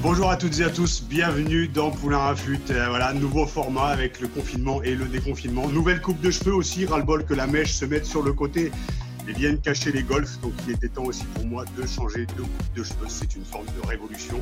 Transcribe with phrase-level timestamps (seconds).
[0.00, 2.70] Bonjour à toutes et à tous, bienvenue dans Poulain à Flûte.
[2.70, 5.66] Euh, voilà, nouveau format avec le confinement et le déconfinement.
[5.68, 8.70] Nouvelle coupe de cheveux aussi, ras-le-bol que la mèche se mette sur le côté
[9.28, 10.40] et viennent cacher les golfs.
[10.40, 13.08] Donc il était temps aussi pour moi de changer de coupe de cheveux.
[13.08, 14.40] C'est une forme de révolution.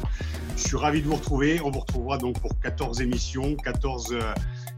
[0.58, 1.58] Je suis ravi de vous retrouver.
[1.62, 4.14] On vous retrouvera donc pour 14 émissions, 14,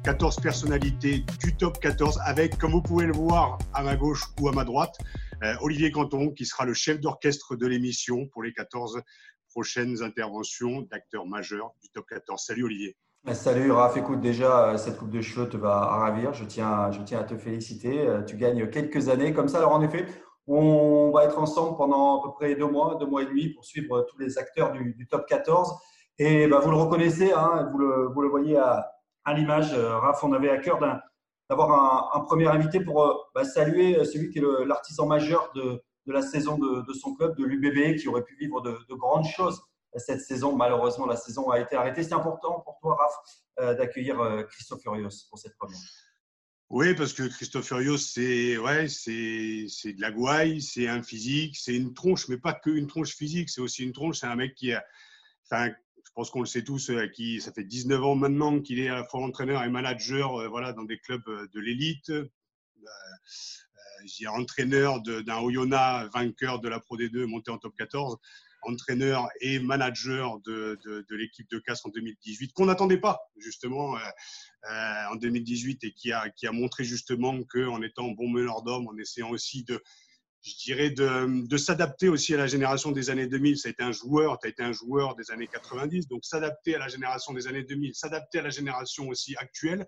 [0.05, 4.22] 14 euh, personnalités du top 14 avec, comme vous pouvez le voir à ma gauche
[4.41, 4.97] ou à ma droite,
[5.42, 9.02] euh, Olivier Canton qui sera le chef d'orchestre de l'émission pour les 14
[9.48, 12.42] prochaines interventions d'acteurs majeurs du top 14.
[12.42, 12.96] Salut Olivier.
[13.32, 17.02] Salut Raph, écoute déjà, euh, cette coupe de cheveux te va ravir, je tiens, je
[17.02, 19.58] tiens à te féliciter, euh, tu gagnes quelques années comme ça.
[19.58, 20.06] Alors en effet,
[20.46, 23.64] on va être ensemble pendant à peu près deux mois, deux mois et demi pour
[23.66, 25.74] suivre tous les acteurs du, top 14.
[26.18, 28.88] Et bah, vous le reconnaissez, hein, vous, le, voyez à,
[29.24, 30.78] à l'image, euh, Raph, on avait à cœur
[31.50, 36.23] d'avoir un, premier invité pour bah, saluer celui qui est l'artisan majeur de, de, la
[36.23, 39.62] saison de, son club, de l'UBB, qui aurait pu vivre de, de grandes choses
[39.97, 40.56] cette saison.
[40.56, 42.03] Malheureusement, la saison a été arrêtée.
[42.03, 43.14] C'est important pour toi, Raph,
[43.61, 45.79] euh, d'accueillir euh, Christophe Furios pour cette première.
[46.70, 51.95] Oui, parce que Christophe Furios, c'est ouais, de la gouaille, c'est un physique, c'est une
[51.95, 54.19] tronche, mais pas que une tronche physique, c'est aussi une tronche.
[54.19, 54.84] C'est un mec qui a,
[55.51, 58.81] enfin, je pense qu'on le sait tous, euh, qui ça fait 19 ans maintenant qu'il
[58.81, 62.12] est à la fois entraîneur et manager, voilà, dans des clubs de l'élite.
[64.00, 68.18] Euh, entraîneur d'un Oyonnax vainqueur de la Pro D2 monté en top 14
[68.62, 74.00] entraîneur et manager de, de, l'équipe de Casse en 2018, qu'on n'attendait pas justement euh,
[74.70, 78.89] euh, en 2018 et qui a, qui a montré justement qu'en étant bon meneur d'hommes,
[78.89, 79.80] en essayant aussi de,
[80.42, 83.58] je dirais, de, de s'adapter aussi à la génération des années 2000.
[83.58, 86.74] Ça a été un joueur, tu as été un joueur des années 90, donc s'adapter
[86.74, 89.86] à la génération des années 2000, s'adapter à la génération aussi actuelle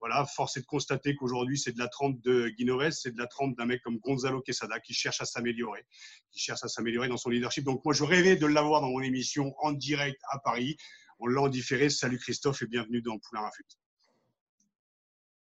[0.00, 3.26] voilà, force est de constater qu'aujourd'hui, c'est de la trempe de Guinoves, c'est de la
[3.26, 5.84] trempe d'un mec comme Gonzalo Quesada qui cherche à s'améliorer,
[6.30, 7.64] qui cherche à s'améliorer dans son leadership.
[7.64, 10.76] Donc, moi, je rêvais de l'avoir dans mon émission en direct à Paris.
[11.18, 11.90] On l'a en différé.
[11.90, 13.66] Salut Christophe et bienvenue dans Poulain Rafut.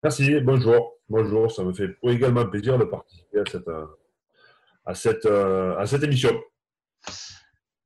[0.03, 0.95] Merci, bonjour.
[1.07, 3.69] Bonjour, ça me fait également plaisir de participer à cette,
[4.85, 6.31] à cette, à cette émission.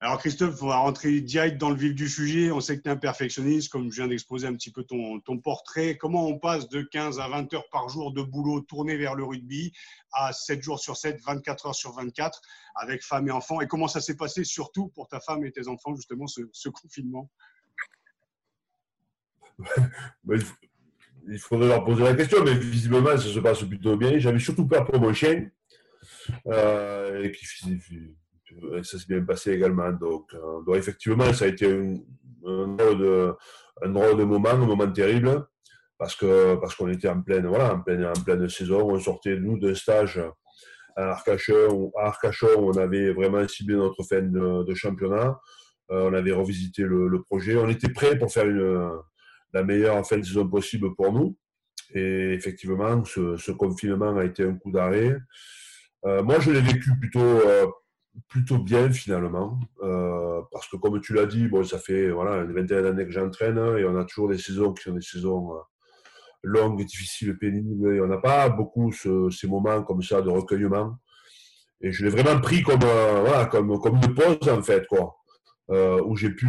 [0.03, 2.51] Alors Christophe, on va rentrer direct dans le vif du sujet.
[2.51, 5.21] On sait que tu es un perfectionniste, comme je viens d'exposer un petit peu ton,
[5.37, 5.95] portrait.
[5.95, 9.23] Comment on passe de 15 à 20 heures par jour de boulot tourné vers le
[9.23, 9.71] rugby
[10.11, 12.41] à 7 jours sur 7, 24 heures sur 24
[12.73, 13.61] avec femme et enfants?
[13.61, 17.29] Et comment ça s'est passé surtout pour ta femme et tes enfants, justement, ce, confinement?
[21.27, 24.17] Il faudrait leur poser la question, mais visiblement, ça se passe plutôt bien.
[24.17, 25.47] J'avais surtout peur pour mon chien.
[26.47, 27.29] Euh,
[28.83, 29.91] ça s'est bien passé également.
[29.91, 35.45] Donc, euh, effectivement, ça a été un, drôle de, moment, un moment terrible,
[35.97, 38.89] parce que parce qu'on était en pleine, voilà, en pleine, en pleine saison.
[38.89, 40.21] On sortait, nous, d'un stage
[40.95, 42.13] à Arcachon, à
[42.57, 45.39] on avait vraiment ciblé notre fin de, championnat.
[45.91, 47.55] Euh, on avait revisité le, projet.
[47.57, 48.91] On était prêt pour faire une,
[49.53, 51.37] la meilleure fin de saison possible pour nous.
[51.93, 55.17] Et effectivement, ce, ce confinement a été un coup d'arrêt.
[56.05, 57.41] Euh, moi, je l'ai vécu plutôt,
[58.27, 62.53] plutôt bien finalement, euh, parce que comme tu l'as dit, bon, ça fait voilà, une
[62.53, 65.59] vingtaine que j'entraîne hein, et on a toujours des saisons qui sont des saisons euh,
[66.43, 70.97] longues, difficiles, pénibles, et on n'a pas beaucoup ces moments comme ça de recueillement.
[71.81, 75.15] Et je l'ai vraiment pris comme, euh, voilà, comme, comme une pause en fait, quoi.
[75.69, 76.47] où j'ai pu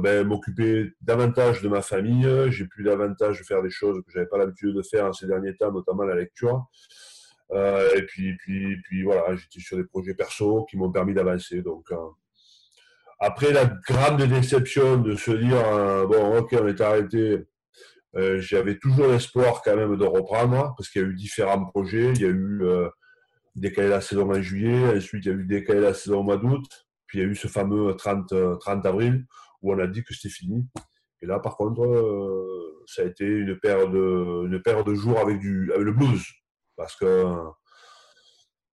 [0.00, 4.28] ben, m'occuper davantage de ma famille, j'ai pu davantage faire des choses que je n'avais
[4.28, 6.64] pas l'habitude de faire en ces derniers temps, notamment la lecture.
[7.52, 11.62] Euh, et puis, puis, puis voilà, j'étais sur des projets perso qui m'ont permis d'avancer.
[11.62, 11.96] Donc, euh,
[13.20, 17.44] après la grande déception de se dire, euh, bon, ok, on est arrêté,
[18.38, 22.12] j'avais toujours l'espoir quand même de reprendre, parce qu'il y a eu différents projets.
[22.14, 22.62] Il y a eu
[23.54, 26.38] décaler la saison en juillet, ensuite il y a eu décaler la saison au mois
[26.38, 26.64] d'août,
[27.06, 29.26] puis il y a eu ce fameux 30, 30 avril
[29.60, 30.66] où on a dit que c'était fini.
[31.20, 31.82] Et là, par contre,
[32.86, 36.24] ça a été une paire de, une paire de jours avec, du, avec le blues
[36.76, 37.26] parce que,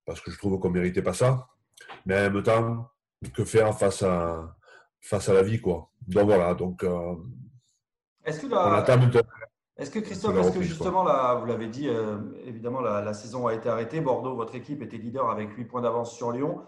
[0.05, 1.47] parce que je trouve qu'on ne méritait pas ça.
[2.05, 2.89] Mais en même temps,
[3.33, 4.55] que faire face à,
[5.01, 5.89] face à la vie, quoi.
[6.07, 6.83] Donc voilà, donc.
[6.83, 7.15] Euh,
[8.25, 8.83] Est-ce que la...
[9.75, 13.55] Est-ce que Christophe, est-ce que justement, là, vous l'avez dit, euh, évidemment, la, saison a
[13.55, 14.01] été arrêtée.
[14.01, 16.63] Bordeaux, votre équipe était leader avec 8 points d'avance sur Lyon.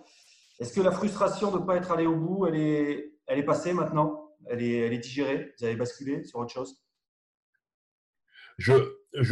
[0.59, 3.43] Est-ce que la frustration de ne pas être allé au bout, elle est, elle est
[3.43, 4.35] passée maintenant?
[4.47, 5.53] Elle est, elle est digérée?
[5.59, 6.83] Vous avez basculé sur autre chose?
[8.57, 8.73] Je,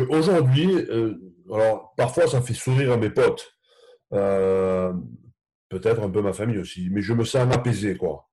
[0.09, 1.13] Aujourd'hui, euh,
[1.51, 3.53] alors parfois ça fait sourire à mes potes,
[4.13, 4.93] euh,
[5.69, 7.97] peut-être un peu ma famille aussi, mais je me sens apaisé.
[7.97, 8.29] quoi.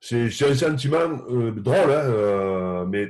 [0.00, 1.08] C'est un sentiment
[1.56, 3.08] drôle, hein, mais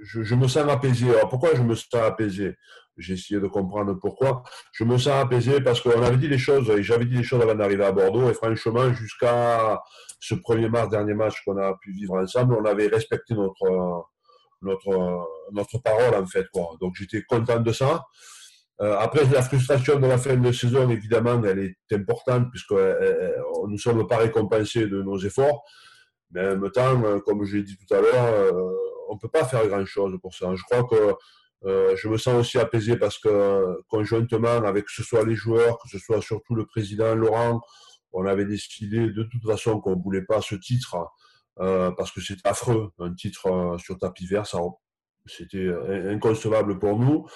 [0.00, 1.08] je, me sens apaisé.
[1.10, 2.54] Alors pourquoi je me sens apaisé?
[2.96, 4.42] J'ai essayé de comprendre pourquoi.
[4.72, 7.40] Je me sens apaisé parce qu'on avait dit les choses, et j'avais dit les choses
[7.40, 9.80] avant d'arriver à Bordeaux, et franchement, jusqu'à
[10.20, 14.08] ce premier mars, dernier match qu'on a pu vivre ensemble, on avait respecté notre,
[14.62, 16.46] notre, notre parole, en fait.
[16.52, 16.76] Quoi.
[16.80, 18.04] Donc j'étais content de ça.
[18.80, 22.94] Euh, après, la frustration de la fin de saison, évidemment, elle est importante puisque euh,
[23.00, 23.32] euh,
[23.64, 25.64] nous ne sommes pas récompensés de nos efforts.
[26.30, 28.52] Mais en même temps, comme je l'ai dit tout à l'heure,
[29.08, 30.54] on ne peut pas faire grand-chose pour ça.
[30.54, 31.14] Je crois que
[31.96, 35.88] je me sens aussi apaisé parce que conjointement, avec que ce soit les joueurs, que
[35.88, 37.62] ce soit surtout le président Laurent,
[38.12, 40.98] on avait décidé de toute façon qu'on ne voulait pas ce titre
[41.60, 44.44] euh, parce que c'était affreux, un titre euh, sur tapis vert,
[45.26, 45.68] c'était
[46.08, 47.26] inconcevable pour nous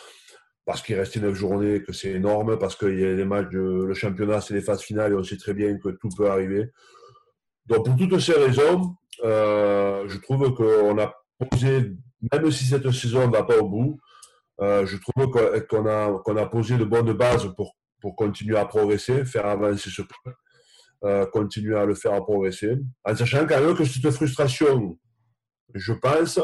[0.65, 3.85] parce qu'il restait neuf journées, que c'est énorme, parce qu'il y a des matchs, de,
[3.85, 6.71] le championnat, c'est les phases finales et on sait très bien que tout peut arriver.
[7.67, 11.13] Donc pour toutes ces raisons, je trouve qu'on a
[12.33, 13.99] même si cette saison ne va pas au bout,
[14.61, 18.65] euh, je trouve qu'on a, qu'on a posé de bonnes bases pour, pour continuer à
[18.65, 20.35] progresser, faire avancer ce club,
[21.05, 24.99] euh, continuer à le faire progresser, en sachant quand même que cette frustration,
[25.75, 26.39] je pense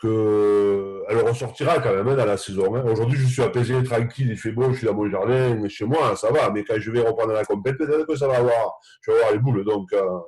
[0.00, 2.74] qu'elle ressortira quand même dans la saison.
[2.74, 2.84] Hein.
[2.86, 6.16] Aujourd'hui, je suis apaisé, tranquille, il fait beau, je suis dans mon jardin, chez moi,
[6.16, 9.10] ça va, mais quand je vais reprendre la compétition, peut-être que ça va avoir, je
[9.10, 9.64] vais avoir les boules.
[9.64, 10.18] Donc, euh,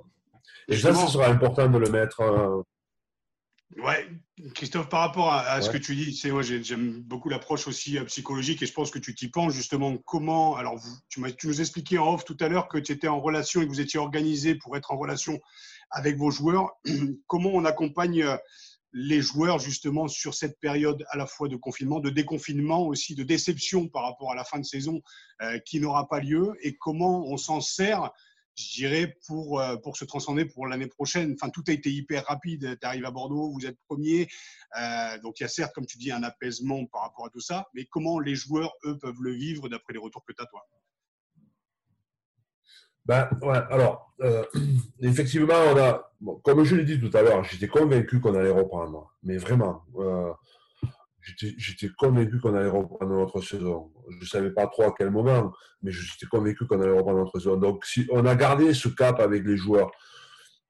[0.68, 2.22] et ça, ce sera important de le mettre
[3.74, 4.08] Ouais,
[4.54, 8.04] Christophe, par rapport à, ce que tu dis, c'est moi j'aime beaucoup l'approche aussi euh,
[8.04, 10.54] psychologique et je pense que tu t'y penses justement comment.
[10.56, 13.20] Alors vous, tu, tu nous expliquais en off tout à l'heure que tu étais en
[13.20, 15.40] relation et que vous étiez organisé pour être en relation
[15.90, 16.70] avec vos joueurs.
[17.26, 18.36] comment on accompagne euh,
[18.92, 23.24] les joueurs justement sur cette période à la fois de confinement, de déconfinement aussi, de
[23.24, 25.02] déception par rapport à la fin de saison
[25.42, 28.10] euh, qui n'aura pas lieu et comment on s'en sert
[28.56, 31.34] je dirais, pour, euh, pour se transcender pour l'année prochaine.
[31.34, 32.78] Enfin, tout a été hyper rapide.
[32.80, 34.28] Tu arrives à Bordeaux, vous êtes premier.
[34.80, 37.40] Euh, donc, il y a certes, comme tu dis, un apaisement par rapport à tout
[37.40, 37.66] ça.
[37.74, 40.66] Mais comment les joueurs, eux, peuvent le vivre d'après les retours que tu as, toi?
[43.04, 44.44] Ben, ouais, alors, euh,
[45.00, 46.12] effectivement, on a,
[46.42, 49.14] comme je l'ai dit tout à l'heure, j'étais convaincu qu'on allait reprendre.
[49.22, 49.84] Mais vraiment,
[51.58, 53.92] j'étais convaincu qu'on allait reprendre notre saison.
[54.10, 55.52] Je ne savais pas trop à quel moment,
[55.82, 57.56] mais j'étais convaincu qu'on allait reprendre notre saison.
[57.56, 59.90] Donc, si on a gardé ce cap avec les joueurs,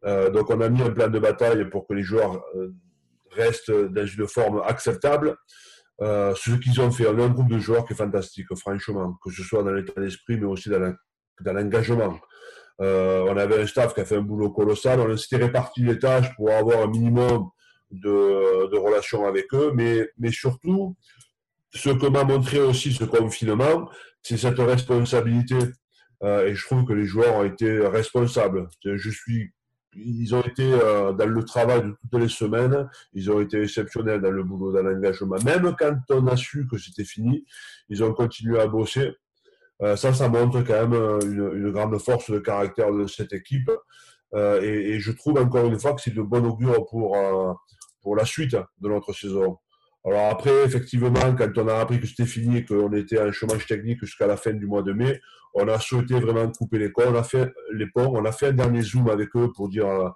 [0.04, 2.72] euh, donc on a mis un plan de bataille pour que les joueurs euh,
[3.32, 5.36] restent dans une forme acceptable.
[6.02, 9.18] Euh, ce qu'ils ont fait, on a un groupe de joueurs qui est fantastique, franchement,
[9.22, 10.94] que ce soit dans l'état d'esprit, mais aussi dans
[11.52, 12.18] l'engagement.
[12.78, 16.34] on avait un staff qui a fait un boulot colossal, on s'était réparti les tâches
[16.36, 17.50] pour avoir un minimum
[17.90, 20.96] de, relations avec eux, mais, mais surtout,
[21.74, 23.88] ce que m'a montré aussi ce confinement,
[24.22, 25.56] c'est cette responsabilité.
[26.22, 28.68] Euh, et je trouve que les joueurs ont été responsables.
[28.84, 29.52] Je suis,
[29.94, 34.20] ils ont été euh, dans le travail de toutes les semaines, ils ont été exceptionnels
[34.20, 35.36] dans le boulot, dans l'engagement.
[35.44, 37.44] Même quand on a su que c'était fini,
[37.88, 39.12] ils ont continué à bosser.
[39.82, 43.70] Euh, ça, ça montre quand même une, grande force de caractère de cette équipe.
[44.34, 47.16] Et, je trouve encore une fois que c'est de bon augure pour,
[48.06, 49.58] pour la suite de notre saison.
[50.04, 53.66] Alors après, effectivement, quand on a appris que c'était fini et qu'on était en chômage
[53.66, 55.20] technique jusqu'à la fin du mois de mai,
[55.54, 57.02] on a souhaité vraiment couper les ponts.
[57.08, 59.88] On a fait les ponts, on a fait un dernier zoom avec eux pour dire
[59.88, 60.08] euh,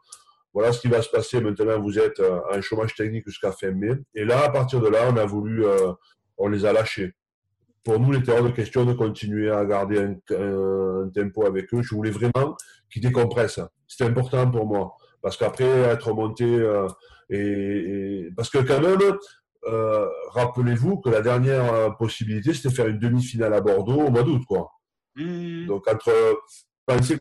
[0.55, 1.41] voilà ce qui va se passer.
[1.41, 3.95] Maintenant, vous êtes euh, en chômage technique jusqu'à fin mai.
[4.15, 5.91] Et là, à partir de là, on a voulu, euh,
[6.39, 7.13] on les a lâchés.
[7.83, 11.83] Pour nous, il était hors de question de continuer à garder un, tempo avec eux.
[11.83, 12.57] Je voulais vraiment
[12.89, 13.59] qu'ils décompressent.
[13.89, 14.95] C'était important pour moi.
[15.23, 16.47] Parce qu'après, être monté
[17.31, 18.99] et, parce que quand même,
[19.67, 24.23] euh, rappelez-vous que la dernière euh, possibilité, c'était faire une demi-finale à Bordeaux au mois
[24.23, 24.71] d'août, quoi.
[25.17, 25.67] Mmh.
[25.67, 26.13] Donc entre
[26.87, 27.19] penser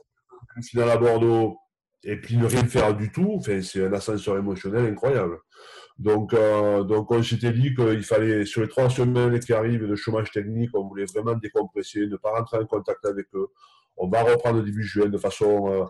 [0.56, 1.58] une finale à Bordeaux
[2.04, 5.38] et puis ne rien faire du tout, c'est un ascenseur émotionnel incroyable.
[5.98, 9.96] Donc, euh, donc on s'était dit qu'il fallait, sur les trois semaines qui arrivent de
[9.96, 13.48] chômage technique, on voulait vraiment décompresser, ne pas rentrer en contact avec eux.
[13.98, 15.90] On va reprendre début juin de façon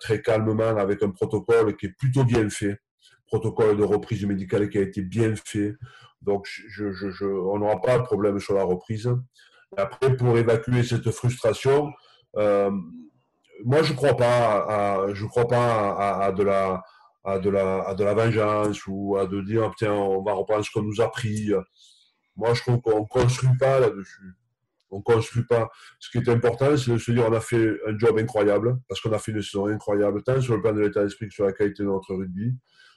[0.00, 2.78] très calmement avec un protocole qui est plutôt bien fait
[3.32, 5.74] protocole de reprise médicale qui a été bien fait.
[6.20, 6.46] Donc,
[7.22, 9.10] on n'aura pas de problème sur la reprise.
[9.76, 11.90] Après, pour évacuer cette frustration,
[12.36, 12.70] euh,
[13.64, 16.82] moi, je ne crois pas, à, de la,
[17.24, 21.00] à, de la, vengeance ou à de dire, tiens, on va reprendre ce qu'on nous
[21.00, 21.50] a pris.
[22.36, 24.34] Moi, je trouve qu'on ne construit pas là-dessus.
[24.92, 25.70] On ne construit pas.
[25.98, 29.00] Ce qui est important, c'est de se dire on a fait un job incroyable, parce
[29.00, 31.44] qu'on a fait une saison incroyable, tant sur le plan de l'état d'esprit que sur
[31.44, 32.54] la qualité de notre rugby.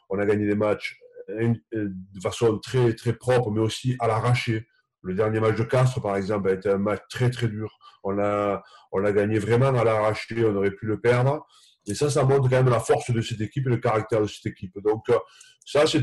[0.10, 4.68] On a gagné des matchs de façon très, très propre, mais aussi à l'arraché.
[5.02, 7.78] Le dernier match de Castres, par exemple, a été un match très, très dur.
[8.04, 11.46] On l'a on a gagné vraiment à l'arraché, on aurait pu le perdre.
[11.88, 14.28] Et ça, ça montre quand même la force de cette équipe et le caractère de
[14.28, 14.80] cette équipe.
[14.80, 15.18] Donc, euh,
[15.66, 16.02] ça, c'est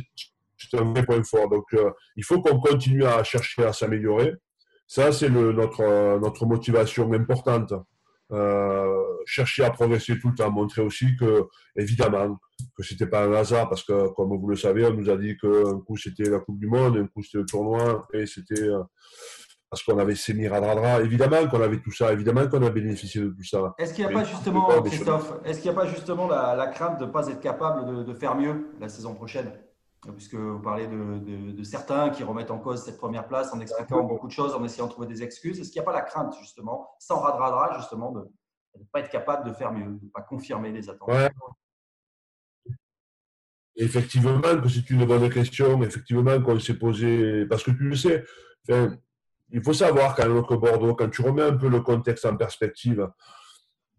[0.74, 1.48] un vrai point fort.
[1.48, 4.34] Donc, euh, il faut qu'on continue à chercher à s'améliorer.
[4.86, 7.72] Ça, c'est notre, euh, notre motivation importante.
[9.26, 11.44] chercher à progresser tout le temps, montrer aussi que,
[11.76, 12.38] évidemment,
[12.76, 15.16] que ce n'était pas un hasard, parce que, comme vous le savez, on nous a
[15.16, 18.70] dit qu'un coup c'était la Coupe du Monde, un coup c'était le tournoi, et c'était
[19.72, 21.00] parce qu'on avait ces Radradra.
[21.00, 23.74] Évidemment qu'on avait tout ça, évidemment qu'on a bénéficié de tout ça.
[23.78, 27.00] Est-ce qu'il n'y a pas justement, Christophe, est-ce qu'il n'y a pas justement la, crainte
[27.00, 29.50] de ne pas être capable de, faire mieux la saison prochaine?
[30.10, 34.26] Puisque vous parlez de, certains qui remettent en cause cette première place en expliquant beaucoup
[34.26, 35.60] de choses, en essayant de trouver des excuses.
[35.60, 38.20] Est-ce qu'il n'y a pas la crainte, justement, sans Radradra, justement, de
[38.78, 41.08] ne pas être capable de faire mieux, de ne pas confirmer les attentes?
[43.76, 45.80] Effectivement, que c'est une bonne question.
[45.82, 47.46] Effectivement, qu'on s'est posé.
[47.46, 48.24] Parce que tu le sais,
[49.50, 52.36] il faut savoir quand même que Bordeaux, quand tu remets un peu le contexte en
[52.36, 53.08] perspective,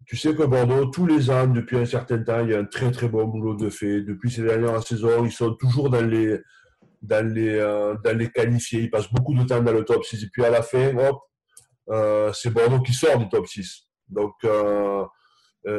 [0.06, 2.64] tu sais que Bordeaux, tous les ans, depuis un certain temps, il y a un
[2.64, 4.02] très très bon boulot de fait.
[4.02, 6.40] Depuis ces dernières saisons, ils sont toujours dans les,
[7.02, 8.82] dans les, euh, dans les qualifiés.
[8.82, 10.22] Ils passent beaucoup de temps dans le top 6.
[10.22, 11.20] Et puis à la fin, hop,
[11.90, 13.88] euh, c'est Bordeaux qui sort du top 6.
[14.08, 15.04] Donc, euh,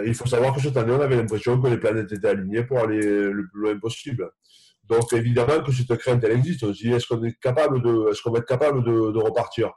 [0.05, 2.79] il faut savoir que cette année, on avait l'impression que les planètes étaient alignées pour
[2.79, 4.31] aller le plus loin possible.
[4.87, 6.91] Donc évidemment que cette crainte, elle existe aussi.
[6.91, 9.71] Est-ce qu'on est capable de, est-ce qu'on va être capable de, repartir?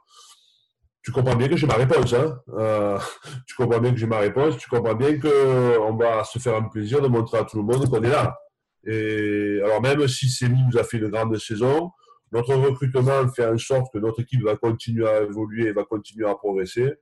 [1.09, 2.13] Tu comprends bien que j'ai ma réponse.
[2.13, 2.99] Hein euh,
[3.47, 4.57] tu comprends bien que j'ai ma réponse.
[4.57, 7.89] Tu comprends bien qu'on va se faire un plaisir de montrer à tout le monde
[7.89, 8.37] qu'on est là.
[8.85, 11.89] Et alors même si Semi nous a fait une grande saison,
[12.31, 16.29] notre recrutement fait en sorte que notre équipe va continuer à évoluer et va continuer
[16.29, 16.93] à progresser.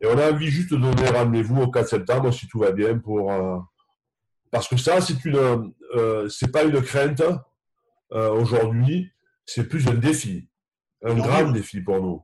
[0.00, 2.96] Et on a envie juste de donner rendez-vous au 4 septembre, si tout va bien,
[2.96, 3.58] pour, euh,
[4.52, 7.24] parce que ça, c'est une, euh, c'est pas une crainte
[8.12, 9.10] euh, aujourd'hui,
[9.44, 10.48] c'est plus un défi,
[11.02, 12.22] un grand défi pour nous.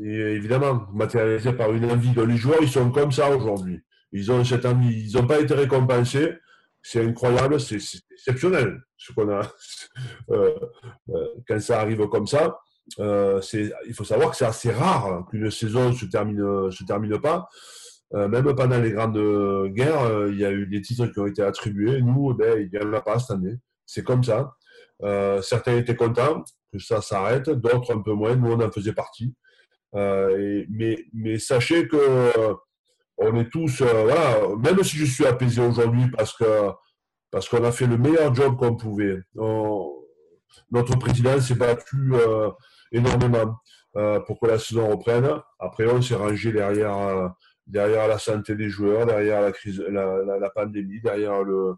[0.00, 2.14] Évidemment, matérialisé par une envie.
[2.26, 3.80] les joueurs, ils sont comme ça aujourd'hui.
[4.12, 5.08] Ils ont cette envie.
[5.08, 6.34] Ils n'ont pas été récompensés.
[6.82, 7.78] C'est incroyable, c'est
[8.10, 9.42] exceptionnel ce qu'on a.
[10.30, 10.54] Euh,
[11.46, 12.58] quand ça arrive comme ça,
[12.98, 17.46] il faut savoir que c'est assez rare qu'une saison se termine, se termine pas.
[18.14, 19.18] Euh, même pendant les grandes
[19.72, 22.02] guerres, euh, il y a eu des titres qui ont été attribués.
[22.02, 23.56] Nous, ben, il n'y en a pas cette année.
[23.86, 24.54] C'est comme ça.
[25.02, 28.36] Euh, certains étaient contents que ça s'arrête, d'autres un peu moins.
[28.36, 29.34] Nous, on en faisait partie.
[29.94, 32.54] Mais, mais sachez que
[33.18, 36.70] on est tous, voilà, même si je suis apaisé aujourd'hui parce que
[37.30, 39.20] parce qu'on a fait le meilleur job qu'on pouvait.
[40.70, 42.12] notre président s'est battu
[42.90, 43.56] énormément
[44.26, 45.30] pour que la saison reprenne.
[45.58, 47.32] Après, on s'est rangé derrière
[47.66, 51.74] derrière la santé des joueurs, derrière la crise, la, pandémie, derrière le,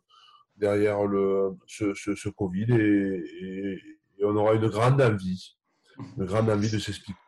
[0.57, 3.81] derrière le, ce, ce, Covid, et,
[4.23, 5.57] on aura une grande envie,
[6.17, 7.19] une grande envie de s'expliquer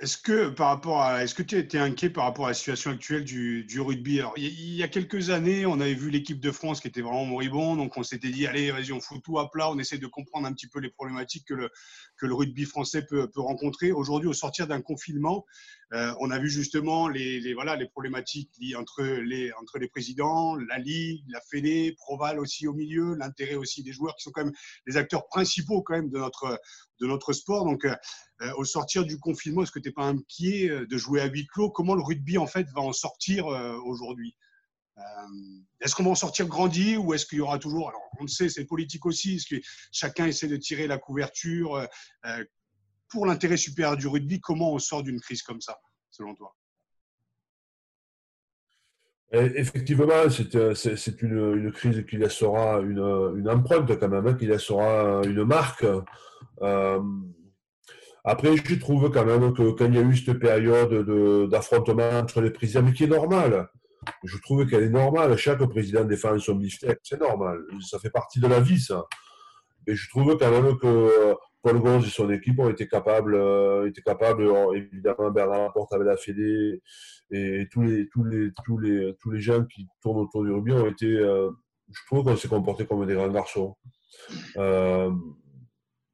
[0.00, 3.22] Est-ce que par rapport à, est-ce tu étais inquiet par rapport à la situation actuelle
[3.22, 4.22] du, rugby?
[4.38, 7.76] Il y a quelques années, on avait vu l'équipe de France qui était vraiment moribond,
[7.76, 10.46] donc on s'était dit allez, vas-y, on fout tout à plat, on essaie de comprendre
[10.46, 11.70] un petit peu les problématiques que le,
[12.20, 13.92] que le rugby français peut, rencontrer.
[13.92, 15.46] Aujourd'hui, au sortir d'un confinement,
[15.92, 20.78] euh, on a vu justement les, voilà, les problématiques entre les, entre les présidents, la
[20.78, 24.54] Ligue, la Fédé, Proval aussi au milieu, l'intérêt aussi des joueurs qui sont quand même
[24.86, 26.60] les acteurs principaux quand même de notre,
[27.00, 27.64] de notre sport.
[27.64, 27.94] Donc, euh,
[28.42, 31.46] euh, au sortir du confinement, est-ce que tu n'es pas inquiet de jouer à huis
[31.46, 31.70] clos?
[31.70, 33.46] Comment le rugby en fait va en sortir
[33.84, 34.34] aujourd'hui?
[35.80, 38.28] Est-ce qu'on va en sortir grandi ou est-ce qu'il y aura toujours, alors on le
[38.28, 39.60] sait, c'est politique aussi, est-ce que
[39.92, 41.88] chacun essaie de tirer la couverture
[43.08, 45.78] pour l'intérêt supérieur du rugby, comment on sort d'une crise comme ça,
[46.10, 46.54] selon toi?
[49.32, 50.74] Effectivement, c'est euh,
[51.22, 52.98] une, crise qui laissera une,
[53.38, 55.86] une, empreinte quand même, hein, qui laissera une marque.
[56.62, 57.00] Euh,
[58.24, 62.40] après, je trouve quand même que quand il y a eu cette période d'affrontement entre
[62.40, 63.68] les présidents, mais qui est normale,
[64.24, 65.36] je trouve qu'elle est normale.
[65.36, 67.60] Chaque président défend son beefsteak, c'est normal.
[67.80, 69.04] Ça fait partie de la vie, ça.
[69.86, 73.88] Et je trouve quand même que Paul Gonz et son équipe ont été capables, euh,
[73.88, 76.80] étaient capables évidemment Bernard Laporte avec la Fédé
[77.30, 80.72] et tous les, tous, les, tous, les, tous les gens qui tournent autour du rugby
[80.72, 81.50] ont été, euh,
[81.92, 83.76] je trouve qu'on s'est comporté comme des grands garçons.
[84.56, 85.10] Euh,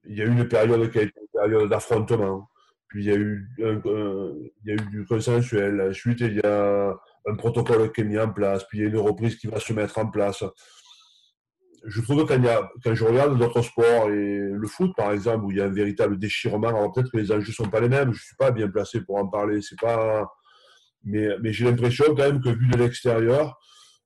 [0.04, 2.48] il y a eu une période qui a été une période d'affrontement,
[2.88, 5.80] puis il y il y a eu du consensuel.
[5.80, 6.96] Ensuite, il y a
[7.26, 9.60] un protocole qui est mis en place, puis il y a une reprise qui va
[9.60, 10.44] se mettre en place.
[11.84, 15.50] Je trouve que quand, quand je regarde d'autres sports, et le foot par exemple, où
[15.50, 17.88] il y a un véritable déchirement, alors peut-être que les enjeux ne sont pas les
[17.88, 20.26] mêmes, je ne suis pas bien placé pour en parler, c'est pas...
[21.04, 23.58] mais, mais j'ai l'impression quand même que vu de l'extérieur,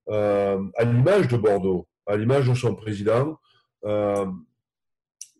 [0.08, 3.38] euh, à l'image de Bordeaux, à l'image de son président,
[3.84, 4.26] euh,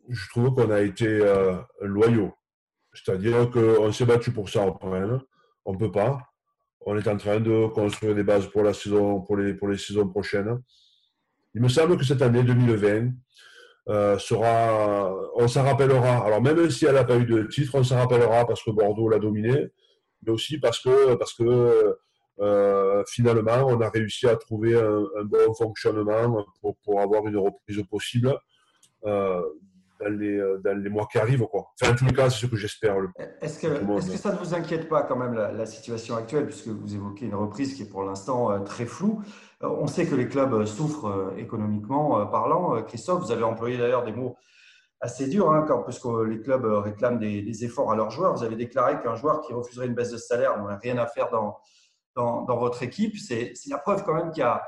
[0.09, 2.33] je trouve qu'on a été euh, loyaux.
[2.93, 4.79] C'est-à-dire qu'on s'est battu pour ça en
[5.65, 6.30] On ne peut pas.
[6.87, 10.61] On est en train de construire des bases pour la saison, pour les, saisons prochaines.
[11.55, 13.13] Il me semble que cette année 2020
[13.89, 16.25] euh, sera, on s'en rappellera.
[16.25, 19.09] Alors même si elle n'a pas eu de titre, on s'en rappellera parce que Bordeaux
[19.09, 19.69] l'a dominé,
[20.23, 21.97] mais aussi parce que,
[22.41, 27.83] euh, finalement, on a réussi à trouver un, bon fonctionnement pour, pour, avoir une reprise
[27.91, 28.35] possible.
[29.05, 29.43] Euh,
[30.01, 31.47] dans les, euh, dans les mois qui arrivent.
[31.47, 31.71] Quoi.
[31.81, 32.97] Enfin, en tous les cas, c'est ce que j'espère.
[33.41, 36.69] Est-ce que, est que, ça ne vous inquiète pas quand même la, situation actuelle, puisque
[36.69, 39.23] vous évoquez une reprise qui est pour l'instant euh, très floue?
[39.63, 42.83] Euh, On sait que les clubs souffrent économiquement parlant.
[42.83, 44.37] Christophe, vous avez employé d'ailleurs des mots
[45.01, 48.35] assez durs, hein, quand, puisque les clubs réclament des, efforts à leurs joueurs.
[48.35, 51.31] Vous avez déclaré qu'un joueur qui refuserait une baisse de salaire n'aurait rien à faire
[51.31, 51.59] dans,
[52.17, 53.17] dans, dans votre équipe.
[53.17, 54.63] C'est la preuve quand même qu'il y a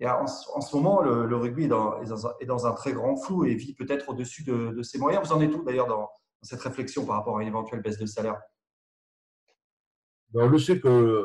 [0.00, 4.08] et en, ce moment, le, rugby est dans, un très grand flou et vit peut-être
[4.08, 5.26] au-dessus de, ses moyens.
[5.26, 6.10] Vous en êtes où d'ailleurs dans,
[6.42, 8.40] cette réflexion par rapport à une éventuelle baisse de salaire?
[10.32, 11.24] Ben, On le sait que euh,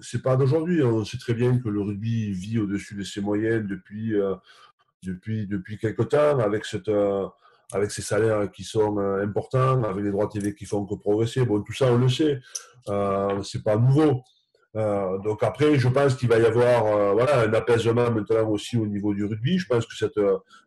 [0.00, 0.82] c'est pas d'aujourd'hui.
[0.82, 4.34] On sait très bien que le rugby vit au-dessus de ses moyens depuis, euh,
[5.02, 7.28] depuis, quelque temps, avec, cette, euh,
[7.72, 11.44] avec ces salaires qui sont importants, avec les droits TV qui font que progresser.
[11.44, 12.40] Bon, tout ça, on le sait.
[13.42, 14.22] c'est pas nouveau.
[14.76, 18.76] Euh, donc après, je pense qu'il va y avoir euh, voilà, un apaisement maintenant aussi
[18.76, 19.58] au niveau du rugby.
[19.58, 20.20] Je pense que cette,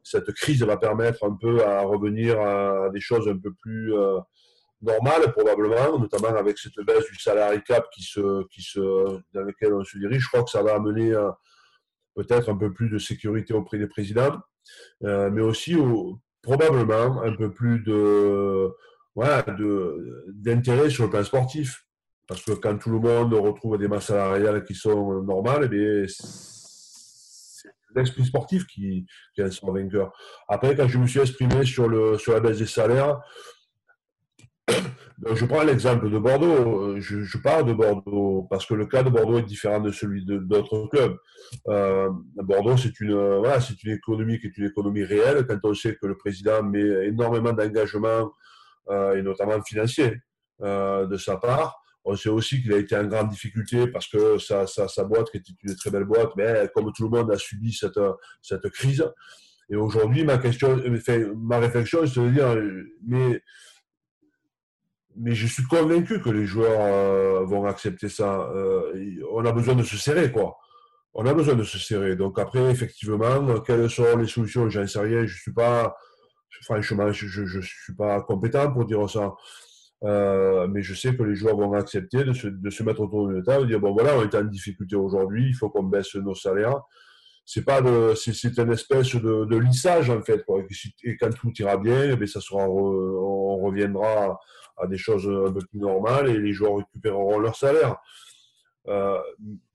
[0.03, 4.17] cette crise va permettre un peu à revenir à des choses un peu plus euh,
[4.81, 8.79] normales probablement, notamment avec cette baisse du salarié cap qui se, qui se,
[9.33, 10.23] dans lequel on se dirige.
[10.23, 11.13] Je crois que ça va amener
[12.15, 14.39] peut-être un peu plus de sécurité auprès des présidents,
[15.01, 15.75] mais aussi
[16.41, 18.71] probablement un peu plus de
[19.15, 19.45] voilà,
[20.29, 21.88] d'intérêt sur le plan sportif.
[22.29, 27.69] Parce que quand tout le monde retrouve des masses salariales qui sont normales, eh c'est
[27.95, 30.13] l'esprit sportif qui, qui est son vainqueur.
[30.47, 33.19] Après, quand je me suis exprimé sur, le, sur la baisse des salaires,
[34.67, 36.99] je prends l'exemple de Bordeaux.
[36.99, 40.87] Je, parle de Bordeaux parce que le cas de Bordeaux est différent de celui d'autres
[40.91, 41.17] clubs.
[41.67, 45.73] Euh, Bordeaux, c'est une, voilà, c'est une économie qui est une économie réelle quand on
[45.73, 48.31] sait que le président met énormément d'engagement
[48.89, 50.21] euh, et notamment financier
[50.61, 51.81] euh, de sa part.
[52.05, 54.65] On sait aussi qu'il a été en grande difficulté parce que sa,
[55.03, 58.69] boîte, qui était une très belle boîte, mais comme tout le monde a subi cette,
[58.71, 59.05] crise.
[59.69, 60.81] Et aujourd'hui, ma question,
[61.37, 62.55] ma réflexion, c'est de dire,
[63.05, 63.41] mais,
[65.25, 68.49] je suis convaincu que les joueurs euh, vont accepter ça.
[68.55, 68.93] Euh,
[69.31, 70.55] on a besoin de se serrer, quoi.
[71.13, 72.15] On a besoin de se serrer.
[72.15, 74.69] Donc après, effectivement, quelles sont les solutions?
[74.69, 75.25] J'en sais rien.
[75.25, 75.95] Je suis pas,
[76.63, 79.33] franchement, je ne suis pas compétent pour dire ça.
[80.05, 83.27] Euh, mais je sais que les joueurs vont accepter de se, de se mettre autour
[83.27, 86.15] d'une table et dire bon voilà, on est en difficulté aujourd'hui, il faut qu'on baisse
[86.15, 86.81] nos salaires.
[87.45, 90.43] C'est pas de, c'est, une espèce de, de, lissage en fait.
[90.45, 90.61] Quoi.
[91.03, 94.39] Et quand tout ira bien, eh ça sera, on reviendra
[94.77, 97.97] à des choses un peu plus normales et les joueurs récupéreront leur salaire.
[98.87, 99.19] Euh,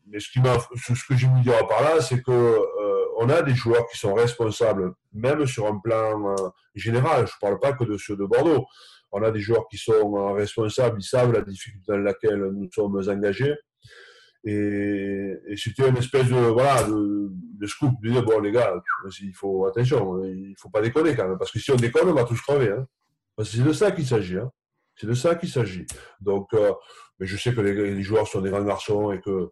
[0.06, 3.42] mais ce, qui ce que je veux dire par là, c'est que euh, on a
[3.42, 7.26] des joueurs qui sont responsables, même sur un plan euh, général.
[7.26, 8.66] Je ne parle pas que de ceux de Bordeaux
[9.14, 13.00] on a des joueurs qui sont responsables, ils savent la difficulté dans laquelle nous sommes
[13.08, 13.54] engagés.
[14.44, 18.74] Et, c'était une espèce de, voilà, de, scoop, de bon les gars,
[19.22, 22.08] il faut, attention, il ne faut pas déconner quand même, parce que si on déconne,
[22.08, 22.70] on va tous crever.
[22.70, 22.86] Hein.
[23.44, 24.36] c'est de ça qu'il s'agit.
[24.36, 24.50] Hein.
[24.96, 25.86] C'est de ça qu'il s'agit.
[26.20, 26.72] Donc, euh,
[27.18, 29.48] mais je sais que les, joueurs sont des grands garçons et que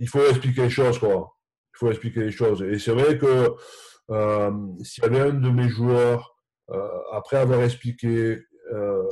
[0.00, 1.36] il faut expliquer les choses, quoi.
[1.74, 2.62] Il faut expliquer les choses.
[2.62, 3.54] Et c'est vrai que
[4.10, 4.50] euh,
[4.82, 6.29] s'il y avait un de mes joueurs
[7.12, 8.38] après avoir expliqué,
[8.72, 9.08] euh,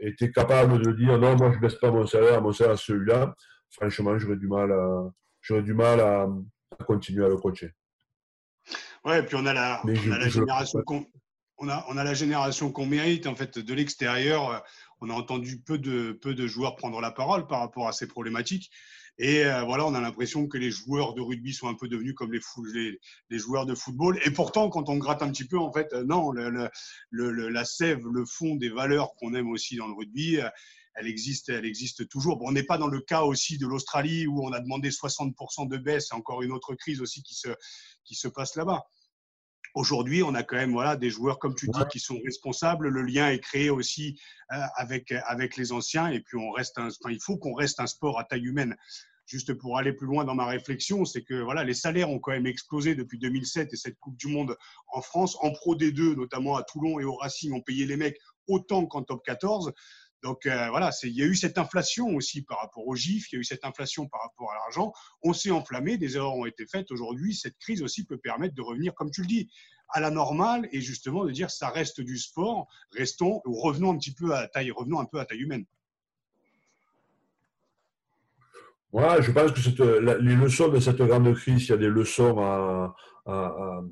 [0.00, 3.34] était capable de dire non, moi je ne baisse pas mon salaire, mon salaire celui-là,
[3.70, 6.26] franchement, j'aurais du mal à, j'aurais du mal à,
[6.86, 7.72] continuer à le coacher.
[9.04, 11.06] Ouais, et puis on a la, on a la génération qu'on
[11.58, 14.64] on a, on a la génération qu'on mérite en fait de l'extérieur.
[15.00, 18.06] On a entendu peu de, peu de joueurs prendre la parole par rapport à ces
[18.06, 18.70] problématiques.
[19.18, 22.14] Et euh, voilà, on a l'impression que les joueurs de rugby sont un peu devenus
[22.14, 22.40] comme les,
[22.72, 23.00] les,
[23.30, 24.18] les, joueurs de football.
[24.24, 26.70] Et pourtant, quand on gratte un petit peu, en fait, euh, non, le,
[27.10, 30.48] le, la sève, le fond des valeurs qu'on aime aussi dans le rugby, euh,
[30.94, 32.36] elle existe, elle existe toujours.
[32.36, 35.68] Bon, on n'est pas dans le cas aussi de l'Australie où on a demandé 60%
[35.68, 36.12] de baisse.
[36.12, 37.48] Encore une autre crise aussi qui se,
[38.04, 38.84] qui se passe là-bas.
[39.78, 42.88] Aujourd'hui, on a quand même voilà, des joueurs, comme tu dis, qui sont responsables.
[42.88, 46.08] Le lien est créé aussi avec, avec les anciens.
[46.08, 48.76] Et puis, on reste un, il faut qu'on reste un sport à taille humaine
[49.28, 52.32] juste pour aller plus loin dans ma réflexion, c'est que voilà, les salaires ont quand
[52.32, 54.56] même explosé depuis 2007 et cette Coupe du Monde
[54.88, 55.36] en France.
[55.42, 59.02] En Pro D2, notamment à Toulon et au Racing, on payait les mecs autant qu'en
[59.02, 59.72] top 14.
[60.22, 63.36] Donc euh, voilà, il y a eu cette inflation aussi par rapport au GIF, il
[63.36, 64.92] y a eu cette inflation par rapport à l'argent.
[65.22, 66.90] On s'est enflammé, des erreurs ont été faites.
[66.90, 69.48] Aujourd'hui, cette crise aussi peut permettre de revenir, comme tu le dis,
[69.90, 73.98] à la normale et justement de dire ça reste du sport, restons ou revenons un
[73.98, 75.64] petit peu à taille, revenons un peu à taille humaine.
[78.90, 82.38] Voilà, je pense que les leçons de cette grande crise, il y a des leçons
[82.38, 82.94] à,
[83.28, 83.82] à,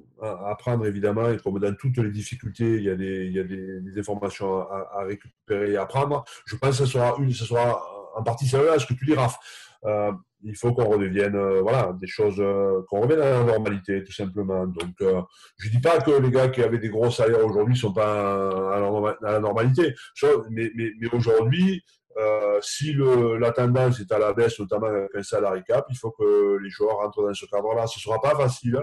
[0.47, 3.45] apprendre évidemment, et comme dans toutes les difficultés, il y a des, il y a
[3.45, 6.25] des, informations à, récupérer et à apprendre.
[6.47, 7.81] Je pense que ce sera, une, ce sera
[8.17, 9.37] en partie celle-là, ce que tu dis, Raph.
[9.85, 14.05] Euh, il faut qu'on redevienne, euh, voilà, des choses, euh, qu'on revienne à la normalité,
[14.05, 14.67] tout simplement.
[14.67, 15.25] Donc,
[15.59, 18.75] je dis pas que les gars qui avaient des gros salaires aujourd'hui ne sont pas
[18.75, 18.81] à
[19.23, 19.95] la, normalité,
[20.51, 21.85] mais, mais, aujourd'hui,
[22.63, 26.59] si la tendance est à la baisse, notamment avec un salarié cap, il faut que
[26.63, 27.87] les joueurs rentrent dans ce cadre-là.
[27.87, 28.79] Ce ne sera pas facile,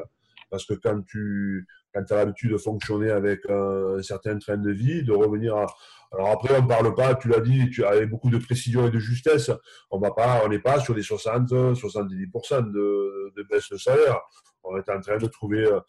[0.53, 5.01] parce que quand tu quand as l'habitude de fonctionner avec un, certain train de vie,
[5.01, 5.65] de revenir à...
[6.11, 8.91] Alors après, on ne parle pas, tu l'as dit, tu avais beaucoup de précision et
[8.91, 9.49] de justesse.
[9.89, 14.19] On n'est pas sur des 60, 70% de, baisse de salaire.
[14.63, 15.79] On est en train de trouver euh,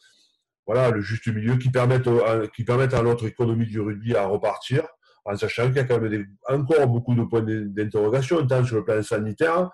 [0.66, 2.08] voilà, le juste milieu qui permette,
[2.56, 4.86] qui permette à notre économie du rugby à repartir,
[5.26, 8.84] en sachant qu'il y a quand même encore beaucoup de points d'interrogation, tant sur le
[8.84, 9.70] plan sanitaire,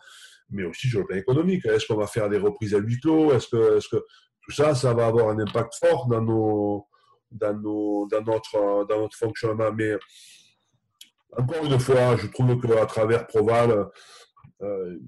[0.51, 1.65] mais aussi sur le plan économique.
[1.67, 3.33] Est-ce qu'on va faire des reprises à huis clos?
[3.33, 4.05] Est que
[4.51, 6.87] ça, ça va avoir un impact fort dans, nos,
[7.31, 9.73] dans, nos, dans, notre, dans notre fonctionnement.
[9.73, 9.97] Mais
[11.37, 13.89] encore une fois, je trouve qu'à travers Proval,
[14.63, 14.99] euh,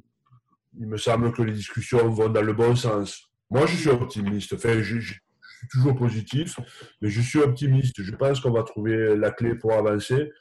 [0.78, 3.28] il me semble que les discussions vont dans le bon sens.
[3.50, 4.54] Moi, je suis optimiste.
[4.54, 5.20] Enfin, je, suis
[5.70, 6.58] toujours positif,
[7.00, 8.02] mais je suis optimiste.
[8.02, 10.32] Je pense qu'on va trouver la clé pour avancer.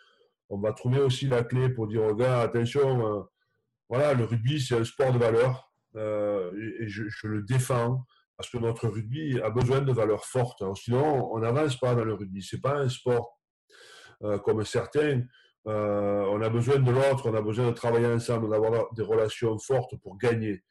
[0.49, 3.21] On va trouver aussi la clé pour dire aux attention, euh,
[3.89, 8.05] voilà, le rugby, c'est un sport de valeur euh, et, je, le défends
[8.41, 10.63] parce que notre rugby a besoin de valeurs fortes.
[10.75, 12.41] sinon, on n'avance pas dans le rugby.
[12.41, 13.37] Ce n'est pas un sport
[14.23, 15.21] euh, comme certains.
[15.67, 19.59] Euh, on a besoin de l'autre, on a besoin de travailler ensemble, d'avoir des relations
[19.59, 20.63] fortes pour gagner,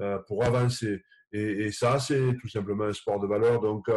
[0.00, 1.04] euh, pour avancer.
[1.32, 3.60] Et, ça, c'est tout simplement un sport de valeur.
[3.60, 3.90] Donc,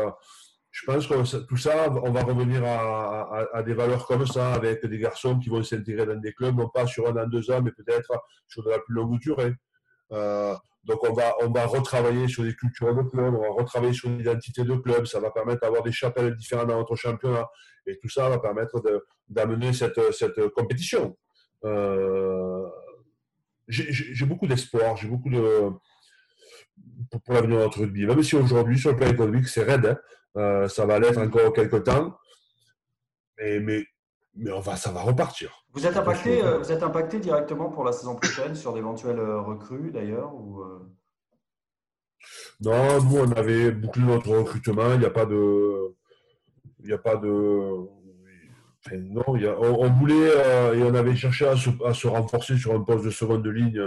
[0.72, 5.00] je pense que tout ça, on va revenir à, des valeurs comme ça, avec des
[5.00, 7.72] garçons qui vont s'intégrer dans des clubs, non pas sur un an, deux ans, mais
[7.72, 8.12] peut-être
[8.46, 9.54] sur de la plus longue durée.
[10.12, 14.10] Donc, on va, on va retravailler sur les cultures de club, on va retravailler sur
[14.10, 15.06] l'identité de club.
[15.06, 17.48] Ça va permettre d'avoir des chapelles différentes dans notre championnat.
[17.86, 18.82] Et tout ça va permettre
[19.30, 21.16] d'amener cette, cette compétition.
[21.66, 22.68] Euh,
[23.68, 25.72] j'ai beaucoup d'espoir, j'ai beaucoup de.
[27.10, 28.06] pour, l'avenir de notre rugby.
[28.06, 29.98] Même si aujourd'hui, sur le plan économique, c'est raide, hein.
[30.38, 32.18] euh, ça va l'être encore quelques temps.
[33.38, 33.86] Mais
[34.36, 35.66] mais on va, ça va repartir.
[35.74, 39.42] Vous êtes impacté, euh, vous êtes impacté directement pour la saison prochaine sur d'éventuelles euh,
[39.42, 40.80] recrues d'ailleurs ou euh?
[42.62, 44.94] Non, nous on avait bouclé notre recrutement.
[44.94, 45.96] Il n'y a pas de,
[46.80, 47.88] il n'y a pas de,
[48.92, 50.30] non, on, voulait
[50.76, 53.82] et on avait cherché à se, renforcer sur un poste de seconde ligne,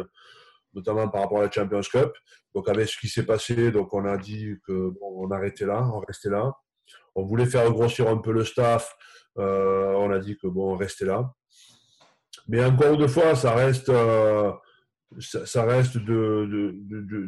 [0.73, 2.13] notamment par rapport à la Champions Cup.
[2.55, 6.01] Donc avec ce qui s'est passé, donc on a dit que on arrêtait là, on
[6.01, 6.53] restait là.
[7.17, 10.77] On voulait faire grossir un peu le staff euh, on a dit que bon, on
[10.77, 11.35] restait là.
[12.49, 14.53] Mais encore une fois, ça reste, euh,
[15.19, 16.75] ça, reste de,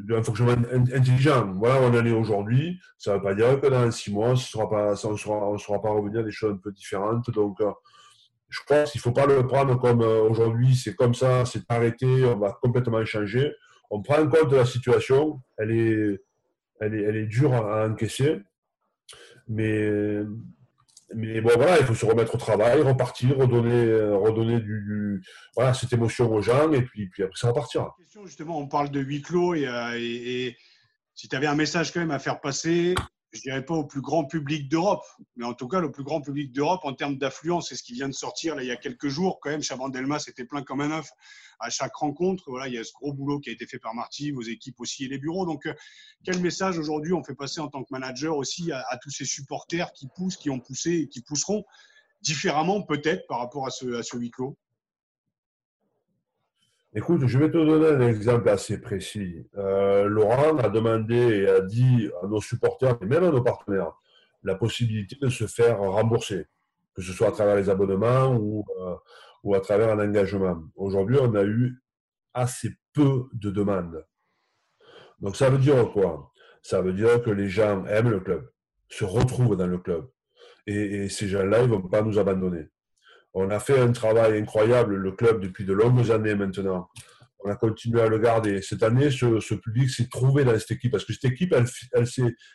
[0.06, 1.52] d'un fonctionnement intelligent.
[1.54, 2.78] Voilà, on en est aujourd'hui.
[2.98, 5.80] Ça ne veut pas dire que dans six mois, ce sera pas, on ne sera,
[5.80, 7.30] pas revenu à des choses un peu différentes.
[7.30, 7.70] Donc, euh,
[8.48, 12.24] je pense qu'il ne faut pas le prendre comme aujourd'hui, c'est comme ça, c'est arrêté,
[12.24, 13.52] on va complètement changer.
[13.90, 16.20] On prend en compte la situation, elle est,
[16.80, 18.40] elle est, elle est dure à encaisser,
[19.48, 20.22] mais
[21.14, 25.22] mais bon, voilà, il faut se remettre au travail, repartir, redonner, euh, redonner du,
[25.54, 27.94] voilà, cette émotion aux gens, et puis, puis après, ça repartira.
[28.24, 30.56] Justement, on parle de huis clos, et, euh, et
[31.14, 32.94] si tu avais un message quand même à faire passer,
[33.36, 35.04] je dirais pas au plus grand public d'Europe,
[35.36, 37.68] mais en tout cas le plus grand public d'Europe en termes d'affluence.
[37.68, 39.38] C'est ce qui vient de sortir là, il y a quelques jours.
[39.40, 41.10] Quand même, Chabandelmas était plein comme un œuf
[41.60, 42.44] à chaque rencontre.
[42.48, 44.80] Voilà, il y a ce gros boulot qui a été fait par Marty, vos équipes
[44.80, 45.46] aussi et les bureaux.
[45.46, 45.74] Donc, euh,
[46.24, 49.92] quel message aujourd'hui on fait passer en tant que manager aussi à, tous ces supporters
[49.92, 51.64] qui poussent, qui ont poussé et qui pousseront
[52.22, 54.56] différemment peut-être par rapport à ce, à ce huis clos?
[56.98, 59.46] Écoute, je vais te donner un exemple assez précis.
[59.58, 63.92] Euh, Laurent a demandé et a dit à nos supporters et même à nos partenaires
[64.42, 66.46] la possibilité de se faire rembourser,
[66.94, 68.94] que ce soit à travers les abonnements ou, euh,
[69.44, 70.56] ou à travers un engagement.
[70.74, 71.82] Aujourd'hui, on a eu
[72.32, 74.06] assez peu de demandes.
[75.20, 76.32] Donc ça veut dire quoi?
[76.62, 78.50] Ça veut dire que les gens aiment le club,
[78.88, 80.08] se retrouvent dans le club.
[80.66, 82.70] Et, et ces gens-là, ils ne vont pas nous abandonner.
[83.38, 86.88] On a fait un travail incroyable, le club, depuis de longues années maintenant.
[87.44, 88.62] on a continué à le garder.
[88.62, 91.66] Cette année, ce, public s'est trouvé dans cette équipe parce que cette équipe, elle,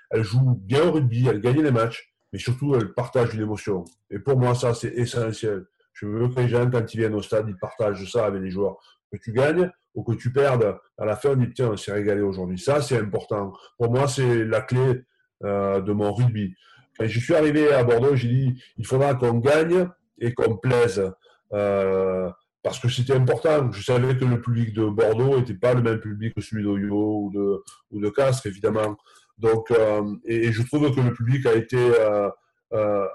[0.09, 3.85] elle, joue bien au rugby, elle gagne les matchs, mais surtout, elle partage une émotion.
[4.09, 5.65] Et pour moi, ça, c'est essentiel.
[5.93, 8.49] Je veux que les gens, quand ils viennent au stade, ils partagent ça avec les
[8.49, 8.77] joueurs.
[9.11, 11.93] Que tu gagnes ou que tu perdes, à la fin, on dit tiens, on s'est
[11.93, 12.57] régalé aujourd'hui.
[12.57, 13.53] Ça, c'est important.
[13.77, 15.03] Pour moi, c'est la clé
[15.43, 16.55] euh, de mon rugby.
[16.97, 19.87] Quand je suis arrivé à Bordeaux, j'ai dit il faudra qu'on gagne
[20.21, 21.11] et qu'on plaise.
[21.51, 22.29] Euh,
[22.63, 23.71] parce que c'était important.
[23.71, 27.23] Je savais que le public de Bordeaux n'était pas le même public que celui d'Oyo
[27.23, 28.95] ou de, ou de Castres, évidemment.
[29.37, 32.29] Donc, euh, et, je trouve que le public a été euh,
[32.73, 33.07] euh,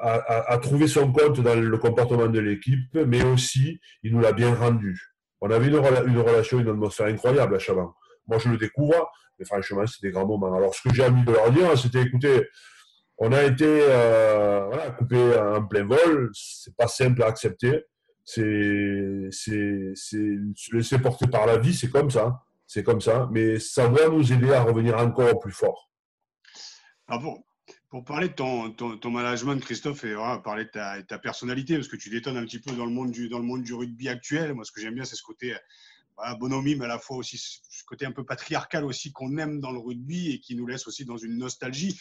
[0.00, 4.54] a, trouvé son compte dans le comportement de l'équipe, mais aussi il nous l'a bien
[4.54, 4.98] rendu.
[5.40, 7.94] On avait une, relation, une atmosphère incroyable à Chaban.
[8.26, 10.54] Moi, je le découvre, mais franchement, c'est des grands moments.
[10.54, 12.48] Alors, ce que j'ai envie de leur dire, c'était écoutez,
[13.18, 13.80] on a été
[14.68, 17.84] voilà, coupé en plein vol, c'est pas simple à accepter
[18.28, 19.30] c'est
[19.94, 22.44] se laisser porter par la vie, c'est comme ça.
[22.66, 23.28] C'est comme ça.
[23.32, 25.90] Mais ça doit nous aider à revenir encore plus fort.
[27.06, 27.42] Alors
[27.88, 31.96] pour, parler de ton, ton, management, Christophe, et parler de ta, ta, personnalité, parce que
[31.96, 34.52] tu détonnes un petit peu dans le monde du, dans le monde du rugby actuel.
[34.52, 35.56] Moi, ce que j'aime bien, c'est ce côté
[36.18, 39.60] voilà, bonhomie, mais à la fois aussi ce côté un peu patriarcal aussi qu'on aime
[39.60, 41.98] dans le rugby et qui nous laisse aussi dans une nostalgie.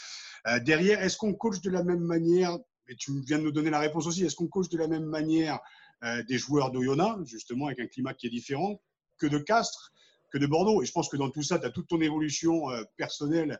[0.47, 2.57] Euh, derrière, est-ce qu'on coach de la même manière
[2.89, 4.25] Et tu viens de nous donner la réponse aussi.
[4.25, 5.59] Est-ce qu'on coach de la même manière
[6.03, 8.81] euh, des joueurs d'Oyonnax, justement, avec un climat qui est différent,
[9.19, 9.93] que de Castres,
[10.31, 10.81] que de Bordeaux?
[10.81, 13.59] Et je pense que dans tout ça, tu as toute ton évolution euh, personnelle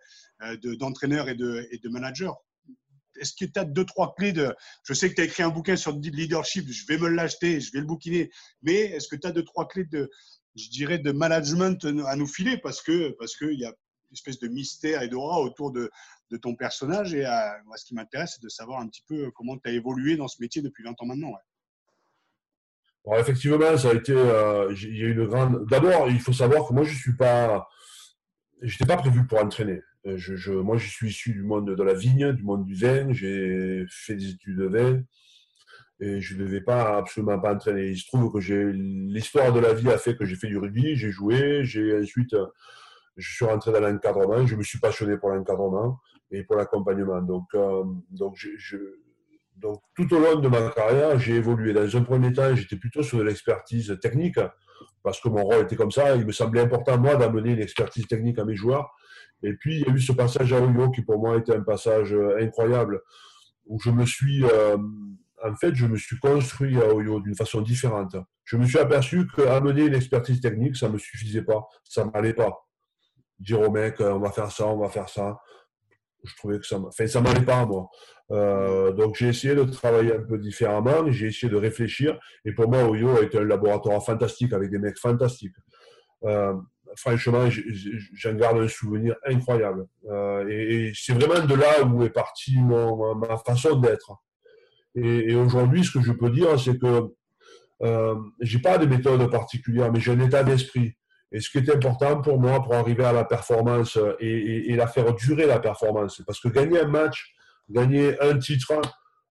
[0.79, 2.35] d'entraîneur et, de, et de manager.
[3.19, 4.55] Est-ce que tu as deux, trois clés de.
[4.83, 7.59] Je sais que tu as écrit un bouquin sur le leadership, je vais me l'acheter,
[7.59, 8.29] je vais le bouquiner,
[8.61, 10.09] mais est-ce que tu as deux, trois clés de,
[10.57, 14.39] je dirais, de management à nous filer Parce qu'il parce que y a une espèce
[14.39, 15.89] de mystère et d'aura autour de,
[16.41, 17.13] ton personnage.
[17.13, 17.23] Et
[17.65, 20.27] moi, ce qui m'intéresse, c'est de savoir un petit peu comment tu as évolué dans
[20.27, 21.33] ce métier depuis 20 ans maintenant
[23.15, 24.11] effectivement, ça a été.
[24.11, 25.65] Il y a une grande.
[25.69, 27.67] D'abord, il faut savoir que moi, je suis pas.
[28.61, 29.81] J'étais pas prévu pour entraîner.
[30.07, 33.13] Euh, je, moi, je suis issu du monde de la vigne, du monde du vin.
[33.13, 35.03] J'ai fait des études de vin
[35.99, 37.87] et je ne devais pas absolument pas entraîner.
[37.87, 40.57] Il se trouve que j'ai l'histoire de la vie a fait que j'ai fait du
[40.57, 42.35] rugby, j'ai joué, j'ai ensuite
[43.17, 45.99] je suis rentré dans l'encadrement, je me suis passionné pour l'encadrement
[46.31, 47.21] et pour l'accompagnement.
[47.21, 48.77] Donc, euh, donc je,
[49.55, 51.73] donc, tout au long de ma carrière, j'ai évolué.
[51.73, 54.39] Dans un premier temps, j'étais plutôt sur de l'expertise technique,
[55.01, 56.15] parce que mon rôle était comme ça.
[56.15, 58.91] Il me semblait important, moi, d'amener une expertise technique à mes joueurs.
[59.41, 61.63] Et puis, il y a eu ce passage à Oyo qui, pour moi, était un
[61.63, 63.01] passage euh, incroyable,
[63.65, 64.77] où je me suis, euh,
[65.43, 68.15] en fait, je me suis construit à Oyo d'une façon différente.
[68.43, 72.11] Je me suis aperçu qu'amener une expertise technique, ça ne me suffisait pas, ça ne
[72.11, 72.51] m'allait pas.
[73.39, 75.37] Dire aux mecs, on va faire ça, on va faire ça
[76.23, 77.89] je trouvais que ça enfin, ça m'allait pas moi.
[78.31, 82.19] Euh, donc j'ai essayé de travailler un peu différemment, j'ai essayé de réfléchir.
[82.45, 85.55] Et pour moi, Oyo a été un laboratoire fantastique avec des mecs fantastiques.
[86.25, 86.53] Euh,
[86.97, 87.47] franchement,
[88.13, 89.85] j'en garde un souvenir incroyable.
[90.09, 94.11] Euh, et, c'est vraiment de là où est partie mon, ma façon d'être.
[94.97, 97.03] Et, aujourd'hui, ce que je peux dire, c'est que
[97.83, 100.93] euh, j'ai pas de méthode particulière, mais j'ai un état d'esprit.
[101.31, 105.13] Et ce qui est important pour moi pour arriver à la performance et, la faire
[105.13, 107.33] durer la performance, parce que gagner un match,
[107.69, 108.73] gagner un titre,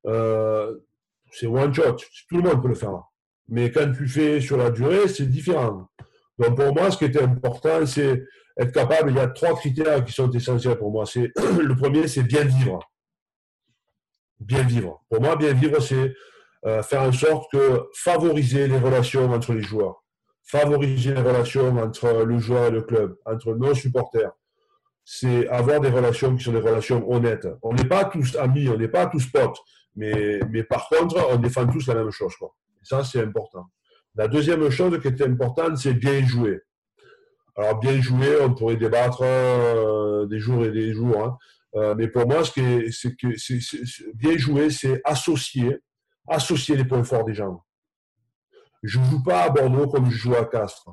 [0.06, 0.72] euh,
[1.32, 1.96] c'est one shot.
[2.28, 3.02] Tout le monde peut le faire.
[3.48, 5.88] Mais quand tu fais sur la durée, c'est différent.
[6.38, 8.22] Donc pour moi, ce qui était important, c'est
[8.56, 9.10] être capable.
[9.10, 11.06] Il y a trois critères qui sont essentiels pour moi.
[11.06, 12.78] C'est le premier, c'est bien vivre.
[14.40, 15.02] Bien vivre.
[15.08, 16.14] Pour moi, bien vivre, c'est
[16.66, 20.02] euh, faire en sorte que favoriser les relations entre les joueurs
[20.46, 24.30] favoriser les relations entre le joueur et le club, entre nos supporters.
[25.04, 27.48] C'est avoir des relations qui sont des relations honnêtes.
[27.62, 29.58] On n'est pas tous amis, on n'est pas tous potes,
[29.94, 32.32] mais, mais par contre, on défend tous la même chose.
[32.82, 33.66] Ça, c'est important.
[34.14, 36.60] La deuxième chose qui est importante, c'est bien jouer.
[37.56, 41.24] Alors, bien jouer, on pourrait débattre euh, des jours et des jours.
[41.24, 41.38] Hein.
[41.76, 45.78] Euh, mais pour moi, ce qui c'est que bien jouer, c'est associer,
[46.26, 47.62] associer les points forts des gens.
[48.82, 50.90] Je ne joue pas à Bordeaux comme je joue à Castres.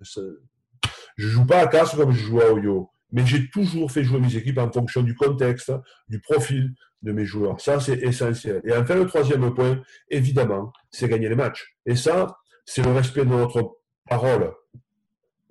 [0.00, 2.90] Je ne joue pas à Castres comme je joue à Oyo.
[3.12, 5.72] Mais j'ai toujours fait jouer mes équipes en fonction du contexte,
[6.08, 7.60] du profil de mes joueurs.
[7.60, 8.60] Ça, c'est essentiel.
[8.64, 11.76] Et enfin, le troisième point, évidemment, c'est gagner les matchs.
[11.86, 14.52] Et ça, c'est le respect de notre parole.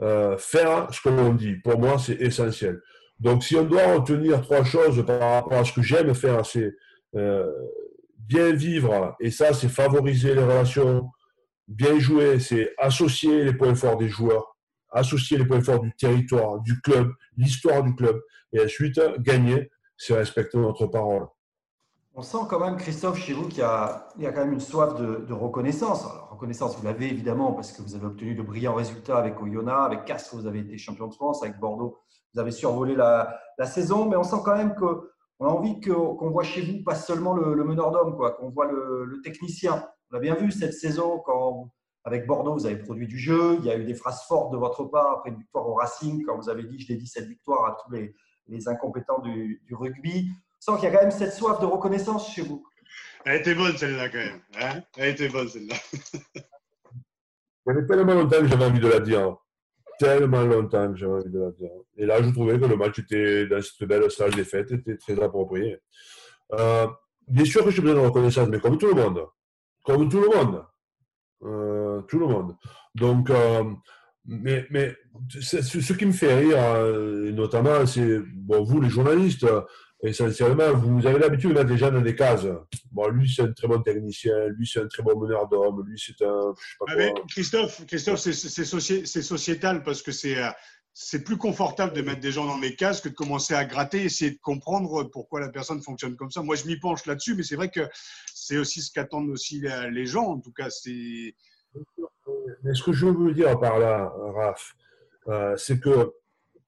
[0.01, 2.81] Euh, faire ce que l'on dit, pour moi, c'est essentiel.
[3.19, 6.75] Donc, si on doit retenir trois choses par rapport à ce que j'aime faire, c'est
[7.15, 7.49] euh,
[8.17, 11.09] bien vivre, et ça, c'est favoriser les relations
[11.67, 14.55] bien jouer, c'est associer les points forts des joueurs,
[14.91, 18.21] associer les points forts du territoire, du club, l'histoire du club,
[18.53, 21.27] et ensuite gagner, c'est respecter notre parole.
[22.17, 25.33] On sent quand même, Christophe, chez vous, qu'il y, a, quand même une soif de,
[25.33, 26.05] reconnaissance.
[26.05, 29.85] Alors, reconnaissance, vous l'avez évidemment parce que vous avez obtenu de brillants résultats avec Oyonnax,
[29.85, 31.97] avec Castres, vous avez été champion de France, avec Bordeaux,
[32.35, 36.43] vous avez survolé la, saison, mais on sent quand même qu'on a envie qu'on voit
[36.43, 39.87] chez vous pas seulement le, meneur d'homme, qu'on voit le, technicien.
[40.11, 41.71] On a bien vu cette saison quand,
[42.03, 43.55] avec Bordeaux, vous avez produit du jeu.
[43.59, 46.23] Il y a eu des phrases fortes de votre part après une victoire au Racing,
[46.25, 48.13] quand vous avez dit je dédie cette victoire à tous les,
[48.67, 50.29] incompétents du, du rugby
[50.65, 52.65] sens qu'il y a quand même cette soif de reconnaissance chez vous.
[53.23, 54.41] Elle était bonne celle-là quand même.
[54.59, 55.75] Hein Elle était bonne celle-là.
[56.33, 56.41] Il
[57.67, 59.37] y avait tellement longtemps que j'avais envie de la dire.
[59.99, 61.69] Tellement longtemps que j'avais envie de la dire.
[61.97, 64.97] Et là, je trouvais que le match était dans cette belle salle des fêtes était
[64.97, 65.77] très approprié.
[66.53, 66.87] Euh,
[67.27, 69.25] bien sûr que j'ai besoin de reconnaissance, mais comme tout le monde.
[69.83, 70.63] Comme tout le monde.
[71.43, 72.55] Euh, tout le monde.
[72.93, 73.63] Donc, euh,
[74.25, 74.95] mais, mais
[75.29, 79.45] ce qui me fait rire, notamment, c'est bon, vous, les journalistes,
[80.09, 82.45] essentiellement, vous avez l'habitude de mettre les gens dans des cases.
[82.91, 86.01] Bon, lui, c'est un très bon technicien, lui, c'est un très bon meneur d'hommes, lui,
[86.03, 86.53] c'est un.
[86.55, 87.21] Je sais pas ah.
[87.29, 90.37] Christophe, Christophe c'est sociétal parce que c'est.
[90.37, 90.49] Euh,
[90.97, 94.05] c'est plus confortable de mettre des gens dans des cases que de commencer à gratter,
[94.05, 96.41] essayer de comprendre pourquoi la personne fonctionne comme ça.
[96.41, 97.81] Moi, je m'y penche là-dessus, mais c'est vrai que
[98.33, 100.23] c'est aussi ce qu'attendent aussi les gens.
[100.23, 101.35] En tout cas, c'est.
[102.63, 104.73] Mais ce que je veux dire par là, Raph,
[105.27, 106.13] euh, c'est que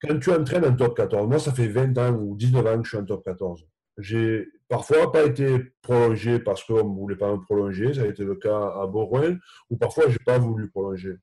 [0.00, 2.84] quand tu entraînes en top 14, moi ça fait 20 ans ou 19 ans que
[2.84, 3.66] je suis en top 14.
[3.98, 8.24] J'ai parfois pas été prolongé parce qu'on ne voulait pas me prolonger, ça a été
[8.24, 9.36] le cas à Borouin,
[9.70, 11.16] ou parfois je n'ai pas voulu prolonger.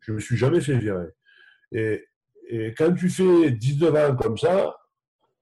[0.00, 1.08] Je ne me suis jamais fait virer.
[1.72, 2.04] Et,
[2.48, 4.76] et, quand tu fais 19 ans comme ça,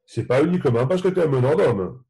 [0.07, 2.03] c'est pas uniquement parce que tu es un meneur d'homme.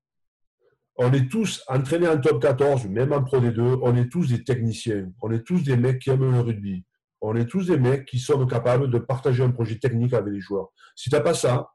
[0.96, 4.42] On est tous entraînés en top 14, même en Pro D2, on est tous des
[4.42, 6.84] techniciens, on est tous des mecs qui aiment le rugby
[7.20, 10.40] on est tous des mecs qui sont capables de partager un projet technique avec les
[10.40, 10.68] joueurs.
[10.94, 11.70] Si tu n'as pas ça,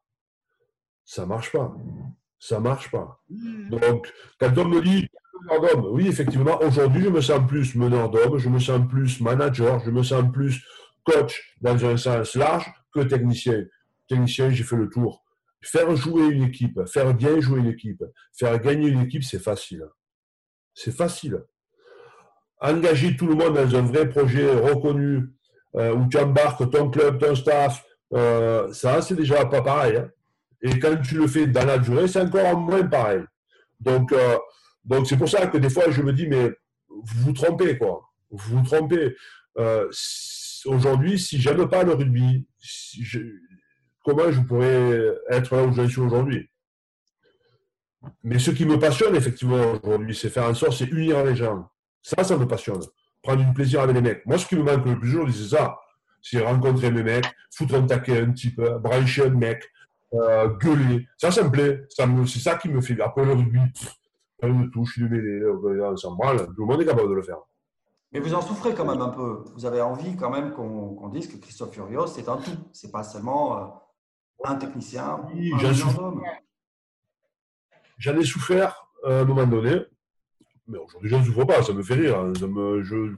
[1.06, 1.76] ça ne marche pas.
[2.40, 3.22] Ça ne marche pas.
[3.30, 3.70] Hmm.
[3.70, 5.08] Donc, quand on me dit
[5.50, 9.80] meneur oui, effectivement, aujourd'hui, je me sens plus meneur d'homme, je me sens plus manager,
[9.80, 10.66] je me sens plus
[11.04, 13.64] coach dans un sens large que technicien.
[14.08, 15.24] Technicien, j'ai fait le tour.
[15.62, 18.04] Faire jouer une équipe, faire bien jouer une équipe,
[18.34, 19.88] faire gagner une équipe, c'est facile.
[20.74, 21.44] C'est facile
[22.64, 25.30] engager tout le monde dans un vrai projet reconnu,
[25.76, 29.98] euh, où tu embarques ton club, ton staff, euh, ça, c'est déjà pas pareil.
[29.98, 30.10] Hein.
[30.62, 33.24] Et quand tu le fais dans la durée, c'est encore moins pareil.
[33.80, 34.38] Donc, euh,
[34.86, 36.52] donc c'est pour ça que des fois, je me dis, mais
[36.88, 38.02] vous vous trompez, quoi.
[38.32, 39.16] Vous vous trompez.
[40.66, 42.48] Aujourd'hui, si j'aime pas le rugby,
[44.06, 46.50] comment je pourrais être là où je suis aujourd'hui?
[48.24, 51.70] Mais ce qui me passionne, effectivement, aujourd'hui, c'est faire en sorte, c'est unir les gens.
[52.04, 52.82] Ça, ça me passionne.
[53.22, 54.26] Prendre du plaisir avec les mecs.
[54.26, 55.80] Moi, ce qui me manque le plus aujourd'hui, c'est ça.
[56.22, 59.64] C'est rencontrer mes mecs, foutre un taquet un peu, brancher un mec,
[60.14, 61.08] euh, gueuler.
[61.18, 61.86] Ça, ça me plaît.
[61.90, 63.00] c'est ça qui me fait.
[63.02, 63.60] Après le rugby,
[64.44, 66.46] il me touche, il me mêlé, ça me branle.
[66.54, 67.40] Tout le monde est capable de le faire.
[68.12, 69.44] Mais vous en souffrez quand même un peu.
[69.56, 72.52] Vous avez envie quand même qu'on dise que Christophe Furios, c'est un tout.
[72.72, 73.66] C'est pas seulement euh,
[74.44, 75.22] un technicien.
[75.34, 75.52] Oui,
[77.98, 79.82] J'en ai souffert euh, à un moment donné.
[80.68, 82.20] Mais aujourd'hui, je ne souffre pas, ça me fait rire.
[82.20, 82.34] Hein.
[82.40, 83.14] Ça me, je...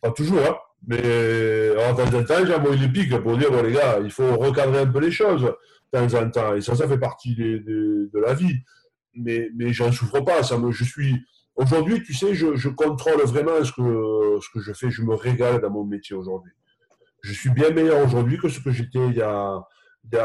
[0.00, 0.56] Pas toujours, hein.
[0.86, 4.10] mais en temps en temps, j'ai envoyé des pics pour dire bon, les gars, il
[4.10, 6.54] faut recadrer un peu les choses de temps en temps.
[6.54, 7.58] Et ça, ça fait partie de,
[8.12, 8.62] de, la vie.
[9.14, 10.42] Mais, mais j'en souffre pas.
[10.42, 11.16] Ça me, je suis.
[11.56, 14.90] Aujourd'hui, tu sais, je, je, contrôle vraiment ce que, ce que je fais.
[14.90, 16.52] Je me régale dans mon métier aujourd'hui.
[17.22, 19.60] Je suis bien meilleur aujourd'hui que ce que j'étais il y a,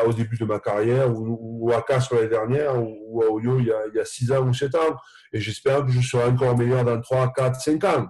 [0.06, 4.00] au début de ma carrière, ou, à Castres l'année dernière, ou, à Oyo il y,
[4.00, 4.96] a, 6 ans ou 7 ans.
[5.32, 8.08] Et j'espère que je serai encore meilleur dans 3, 4, 5 ans.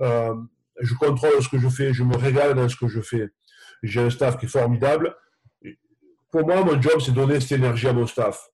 [0.00, 0.34] Euh,
[0.80, 3.28] je contrôle ce que je fais, je me régale dans ce que je fais.
[3.82, 5.14] J'ai un staff qui est formidable.
[6.30, 8.48] Pour moi, mon job, c'est donner cette énergie à mon staff.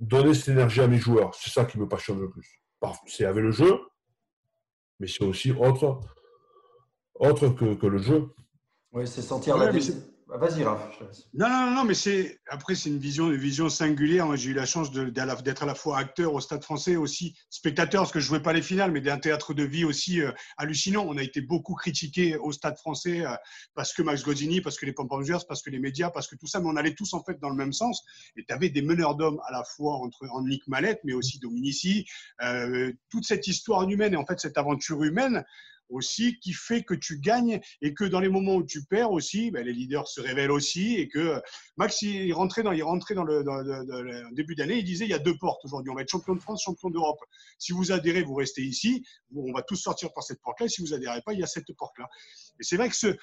[0.00, 1.34] Donner cette énergie à mes joueurs.
[1.34, 2.60] C'est ça qui me passionne le plus.
[3.06, 3.78] C'est avec le jeu,
[4.98, 6.00] mais c'est aussi autre,
[7.14, 8.28] autre que, le jeu.
[8.92, 9.78] Oui, c'est sentir la, bah,
[10.38, 11.02] vas-y, Raph.
[11.34, 14.26] Non, non, non, mais c'est après c'est une vision, une vision singulière.
[14.26, 18.02] Moi, j'ai eu la chance d'être à la fois acteur au Stade Français, aussi spectateur,
[18.02, 21.04] parce que je jouais pas les finales, mais d'un théâtre de vie aussi euh, hallucinant.
[21.06, 23.34] On a été beaucoup critiqué au Stade Français euh,
[23.74, 26.46] parce que Max Godini, parce que les Pompangers, parce que les médias, parce que tout
[26.46, 28.02] ça, mais on allait tous en fait dans le même sens.
[28.36, 32.06] Et tu avais des meneurs d'hommes à la fois entre Nick Mallette, mais aussi Dominici,
[32.42, 35.44] euh, toute cette histoire humaine et en fait cette aventure humaine
[35.90, 39.50] aussi qui fait que tu gagnes et que dans les moments où tu perds aussi,
[39.50, 41.40] ben, les leaders se révèlent aussi et que
[41.76, 45.18] Max, il rentrait dans, il rentrait dans le, début d'année, il disait il y a
[45.18, 47.20] deux portes aujourd'hui, on va être champion de France, champion d'Europe.
[47.58, 50.68] Si vous adhérez, vous restez ici, on va tous sortir par cette porte-là.
[50.68, 52.08] Si vous adhérez pas, il y a cette porte-là.
[52.58, 53.16] Et c'est vrai que ce,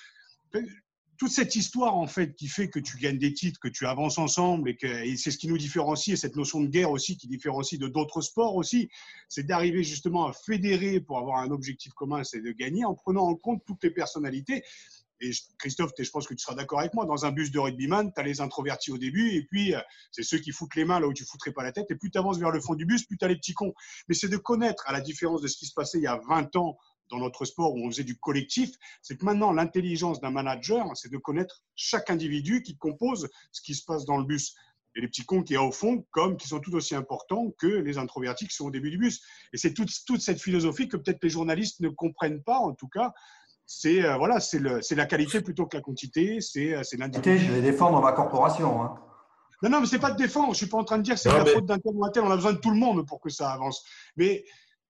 [1.18, 4.18] toute cette histoire en fait qui fait que tu gagnes des titres, que tu avances
[4.18, 7.80] ensemble et c'est ce qui nous différencie et cette notion de guerre aussi qui différencie
[7.80, 8.90] de d'autres sports aussi,
[9.30, 13.24] c'est d'arriver justement à fédérer pour avoir un objectif commun, c'est de gagner en prenant
[13.28, 14.64] en compte toutes les personnalités.
[15.20, 18.14] Et Christophe, je pense que tu seras d'accord avec moi, dans un bus de rugbyman,
[18.14, 19.80] tu as les introvertis au début, et puis euh,
[20.12, 22.12] c'est ceux qui foutent les mains là où tu foutrais pas la tête, et plus
[22.12, 23.74] tu avances vers le fond du bus, plus tu as les petits cons.
[24.08, 26.22] Mais c'est de connaître, à la différence de ce qui se passait il y a
[26.30, 26.78] 20 ans
[27.10, 31.12] dans notre sport où on faisait du collectif, c'est que maintenant l'intelligence d'un manager, c'est
[31.12, 34.56] de connaître chaque individu qui compose ce qui se passe dans le bus.
[34.96, 37.52] Et les petits cons qui y a au fond, comme qui sont tout aussi importants
[37.60, 39.22] que les introvertis qui sont au début du bus.
[39.54, 42.88] Et c'est toute, toute cette philosophie que peut-être les journalistes ne comprennent pas, en tout
[42.88, 43.14] cas,
[43.68, 44.60] c'est euh, voilà, c'est
[44.96, 46.40] la qualité plutôt que la quantité.
[46.40, 47.38] C'est euh, l'individu.
[47.38, 48.82] Je vais défendre ma corporation.
[48.82, 48.96] Hein.
[49.62, 50.54] Non, non, mais c'est pas de défendre.
[50.54, 52.10] Je suis pas en train de dire que c'est la faute d'un tel ou un
[52.10, 52.24] tel.
[52.24, 53.84] On a besoin de tout le monde pour que ça avance.
[54.16, 54.46] Mais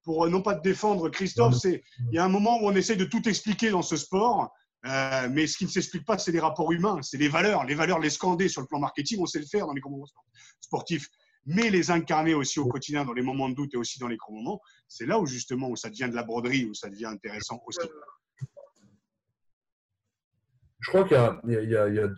[0.08, 2.76] pour euh, non pas te défendre, Christophe, c'est il y a un moment où on
[2.76, 4.54] essaie de tout expliquer dans ce sport.
[5.32, 7.66] mais ce qui ne s'explique pas, c'est les rapports humains, c'est les valeurs.
[7.66, 9.92] Les valeurs, les scander sur le plan marketing, on sait le faire dans les grands
[9.92, 10.08] moments
[10.62, 11.10] sportifs.
[11.46, 14.18] Mais les incarner aussi au quotidien, dans les moments de doute et aussi dans les
[14.18, 17.06] grands moments, c'est là où justement où ça devient de la broderie, où ça devient
[17.18, 17.88] intéressant aussi
[20.80, 22.10] je crois qu'il y a,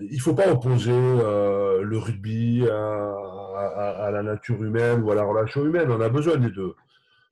[0.00, 5.64] il faut pas opposer euh, le rugby à, la nature humaine ou à la relation
[5.64, 5.90] humaine.
[5.90, 6.74] On a besoin des deux.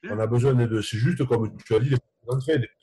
[0.09, 0.83] On a besoin des deux.
[0.83, 1.95] C'est juste comme tu as dit,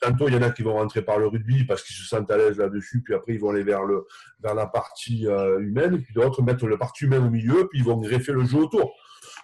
[0.01, 2.29] Tantôt, il y en a qui vont rentrer par le rugby parce qu'ils se sentent
[2.31, 4.05] à l'aise là-dessus, puis après, ils vont aller vers, le,
[4.41, 7.85] vers la partie euh, humaine, puis d'autres mettre la partie humaine au milieu, puis ils
[7.85, 8.93] vont greffer le jeu autour.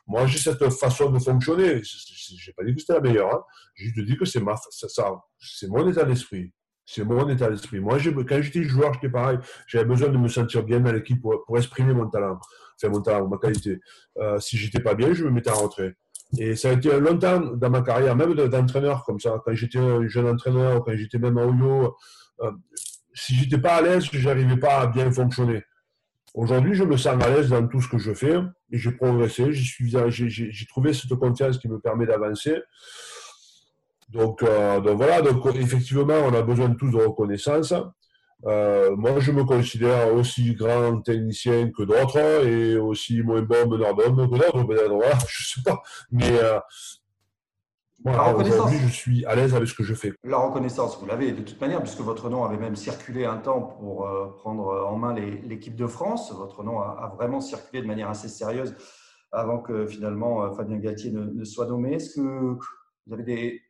[0.08, 1.82] Moi, j'ai cette façon de fonctionner.
[1.84, 3.34] Je n'ai pas dit que c'était la meilleure.
[3.34, 3.44] Hein.
[3.76, 4.44] J'ai juste dit que c'est
[4.90, 6.52] ça, c'est mon état d'esprit.
[6.86, 7.80] C'est mon état d'esprit.
[7.80, 9.40] Moi, quand j'étais joueur, j'étais pareil.
[9.68, 12.40] J'avais besoin de me sentir bien dans l'équipe pour, exprimer mon talent,
[12.76, 13.80] enfin mon talent, ma qualité.
[14.18, 15.96] Euh, si j'étais pas bien, je me mettais en retrait.
[16.38, 19.42] Et ça a été longtemps dans ma carrière, même d'entraîneur comme ça.
[19.46, 21.96] Quand j'étais un jeune entraîneur, quand j'étais même en haut,
[22.42, 22.52] euh,
[23.14, 25.64] si j'étais pas à l'aise, je n'arrivais pas à bien fonctionner.
[26.34, 28.40] Aujourd'hui, je me sens à l'aise dans tout ce que je fais
[28.72, 29.54] et j'ai progressé.
[29.54, 32.56] J'ai trouvé cette confiance qui me permet d'avancer.
[34.16, 37.74] Euh, donc, voilà, donc effectivement, on a besoin tous de reconnaissance.
[38.46, 43.96] Euh, moi, je me considère aussi grand technicien que d'autres et aussi moins bon meneur
[43.96, 44.94] d'hommes que d'autres, peut-être.
[44.94, 45.82] Voilà, je sais pas.
[46.12, 46.60] Mais euh,
[48.06, 50.14] aujourd'hui, je suis à l'aise avec ce que je fais.
[50.26, 53.62] La reconnaissance, vous l'avez de toute manière, puisque votre nom avait même circulé un temps
[53.62, 56.34] pour prendre en main l'équipe de France.
[56.34, 58.76] Votre nom a, vraiment circulé de manière assez sérieuse
[59.32, 61.94] avant que finalement Fabien Galtier ne, ne soit nommé.
[61.94, 62.58] Est-ce que
[63.08, 63.62] vous avez des,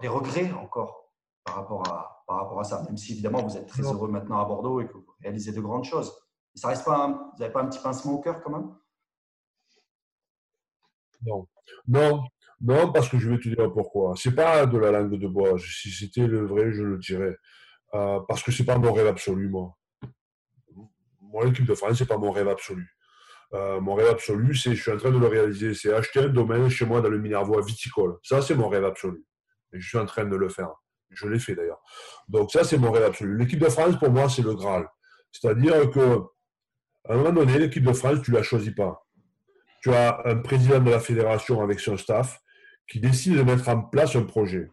[0.00, 1.12] des, regrets encore
[1.44, 4.40] par rapport, à, par rapport à ça, même si évidemment vous êtes très heureux maintenant
[4.40, 6.12] à Bordeaux et que vous réalisez de grandes choses.
[6.54, 8.74] Mais ça reste pas vous n'avez pas un petit pincement au cœur quand même?
[11.22, 11.46] Non,
[11.88, 12.24] non,
[12.60, 14.14] non, parce que je vais te dire pourquoi.
[14.16, 15.58] C'est pas de la langue de bois.
[15.58, 17.36] Si c'était le vrai, je le dirais.
[17.94, 19.76] Euh, parce que c'est pas mon rêve absolu, moi.
[21.20, 22.88] Moi, l'équipe de France, c'est pas mon rêve absolu.
[23.52, 26.28] Euh, mon rêve absolu, c'est, je suis en train de le réaliser, c'est acheter un
[26.28, 28.18] domaine chez moi dans le Minervois viticole.
[28.22, 29.24] Ça, c'est mon rêve absolu
[29.78, 30.70] je suis en train de le faire.
[31.10, 31.80] Je l'ai fait d'ailleurs.
[32.28, 33.36] Donc ça, c'est mon rêve absolu.
[33.38, 34.86] L'équipe de France, pour moi, c'est le Graal.
[35.32, 36.20] C'est-à-dire que
[37.08, 39.06] à un moment donné, l'équipe de France, tu ne la choisis pas.
[39.82, 42.40] Tu as un président de la fédération avec son staff
[42.88, 44.70] qui décide de mettre en place un projet.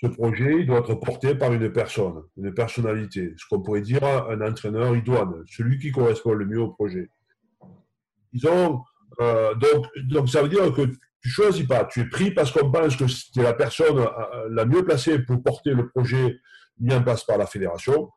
[0.00, 4.04] Ce projet, il doit être porté par une personne, une personnalité, ce qu'on pourrait dire
[4.04, 7.08] un entraîneur idoine, celui qui correspond le mieux au projet.
[8.32, 8.82] Ils ont,
[9.20, 10.82] euh, donc, donc, ça veut dire que
[11.26, 14.64] tu choisis pas, tu es pris parce qu'on pense que c'est la personne euh, la
[14.64, 16.38] mieux placée pour porter le projet
[16.78, 18.10] mis en place par la fédération.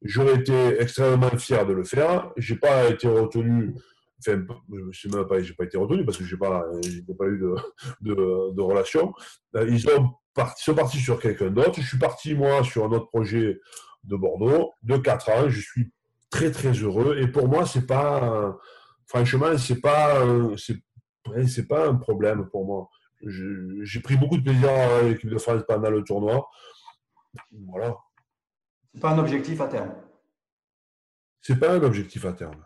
[0.00, 2.30] J'aurais été extrêmement fier de le faire.
[2.38, 3.74] J'ai pas été retenu,
[4.18, 4.42] enfin,
[4.92, 6.64] je même pas, pas été retenu parce que j'ai pas,
[7.18, 7.54] pas eu de,
[8.00, 9.12] de, relation.
[9.54, 10.08] Euh, ils, ont
[10.56, 11.82] sont partis sur quelqu'un d'autre.
[11.82, 13.60] Je suis parti, moi, sur un autre projet
[14.04, 15.50] de Bordeaux, de 4 ans.
[15.50, 15.92] Je suis
[16.30, 17.18] très, très heureux.
[17.18, 18.56] Et pour moi, c'est pas,
[19.06, 20.24] franchement, c'est pas,
[21.46, 22.90] c'est pas un problème pour moi.
[23.26, 26.48] J'ai pris beaucoup de plaisir à l'équipe de France pendant le tournoi.
[27.66, 27.96] Voilà.
[28.92, 29.94] C'est pas un objectif à terme.
[31.40, 32.64] C'est pas un objectif à terme.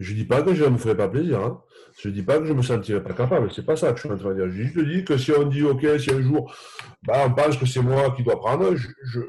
[0.00, 1.40] Je dis pas que je ne me ferai pas plaisir.
[1.40, 1.62] Hein.
[2.00, 3.52] Je dis pas que je me sentirai pas capable.
[3.52, 4.50] C'est pas ça que je suis en train de dire.
[4.74, 6.54] Je dis que si on dit OK, si un jour,
[7.02, 9.20] bah, on pense que c'est moi qui dois prendre, je, je,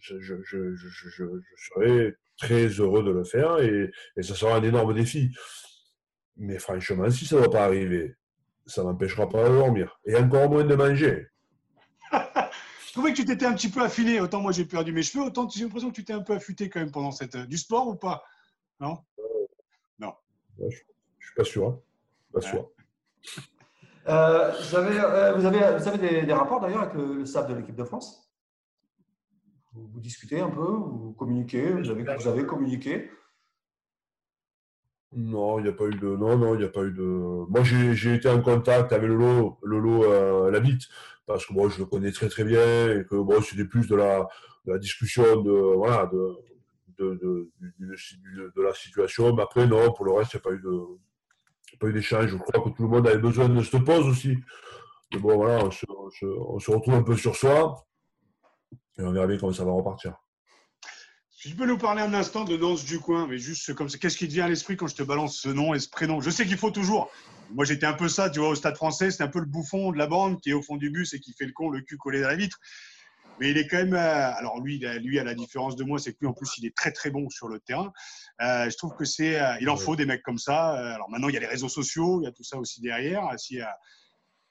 [0.00, 0.76] je,
[1.56, 5.30] serai très heureux de le faire et, et ça sera un énorme défi.
[6.36, 8.16] Mais franchement, si ça ne va pas arriver,
[8.66, 9.98] ça m'empêchera pas de dormir.
[10.04, 11.28] Et encore moins de manger.
[12.12, 14.20] je trouvais que tu t'étais un petit peu affiné.
[14.20, 16.68] Autant moi j'ai perdu mes cheveux, autant j'ai l'impression que tu t'es un peu affûté
[16.68, 17.36] quand même pendant cette.
[17.36, 18.24] Du sport ou pas?
[18.80, 18.98] Non?
[19.98, 20.14] Non.
[20.58, 21.68] je ne suis pas sûr.
[21.68, 21.80] Hein.
[22.32, 22.70] Pas sûr.
[24.06, 27.48] Euh, vous avez, euh, vous avez, vous avez des, rapports d'ailleurs avec le, le, staff
[27.48, 28.30] de l'équipe de France?
[29.72, 33.10] Vous, discutez un peu, vous communiquez, vous avez, vous avez communiqué?
[35.16, 36.06] Non, il n'y a pas eu de.
[36.06, 37.02] Non, non, il n'y a pas eu de.
[37.02, 40.88] Moi, j'ai été en contact avec Lolo, Lolo euh, Labitte,
[41.26, 43.96] parce que moi, je le connais très très bien et que bon, c'était plus de
[43.96, 44.26] la,
[44.66, 46.36] la discussion de, voilà, de,
[46.98, 47.50] de, de,
[48.56, 49.34] de, la situation.
[49.34, 51.78] Mais après, non, pour le reste, il n'y a pas eu de.
[51.78, 52.26] pas eu d'échange.
[52.26, 54.36] Je crois que tout le monde avait besoin de se pause aussi.
[55.12, 55.86] Mais bon, voilà, on se,
[56.26, 57.86] on se retrouve un peu sur soi
[58.98, 60.16] et on verra bien comment ça va repartir.
[61.44, 63.98] Si tu peux nous parler un instant de Nance du coin, mais juste comme ça,
[63.98, 66.22] qu'est-ce qui te vient à l'esprit quand je te balance ce nom et ce prénom?
[66.22, 67.10] Je sais qu'il faut toujours.
[67.50, 69.92] Moi, j'étais un peu ça, tu vois, au stade français, c'est un peu le bouffon
[69.92, 71.82] de la bande qui est au fond du bus et qui fait le con, le
[71.82, 72.58] cul collé à la vitre.
[73.38, 73.92] Mais il est quand même.
[73.92, 76.64] Euh, alors, lui, lui, à la différence de moi, c'est que lui, en plus, il
[76.64, 77.92] est très, très bon sur le terrain.
[78.40, 79.38] Euh, je trouve que c'est.
[79.38, 80.70] Euh, il en faut des mecs comme ça.
[80.94, 83.22] alors, maintenant, il y a les réseaux sociaux, il y a tout ça aussi derrière.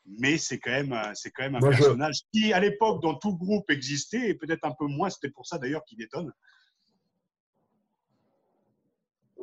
[0.06, 3.72] mais c'est quand même, c'est quand même un personnage qui, à l'époque, dans tout groupe
[3.72, 5.10] existait, et peut-être un peu moins.
[5.10, 6.32] C'était pour ça d'ailleurs qu'il étonne.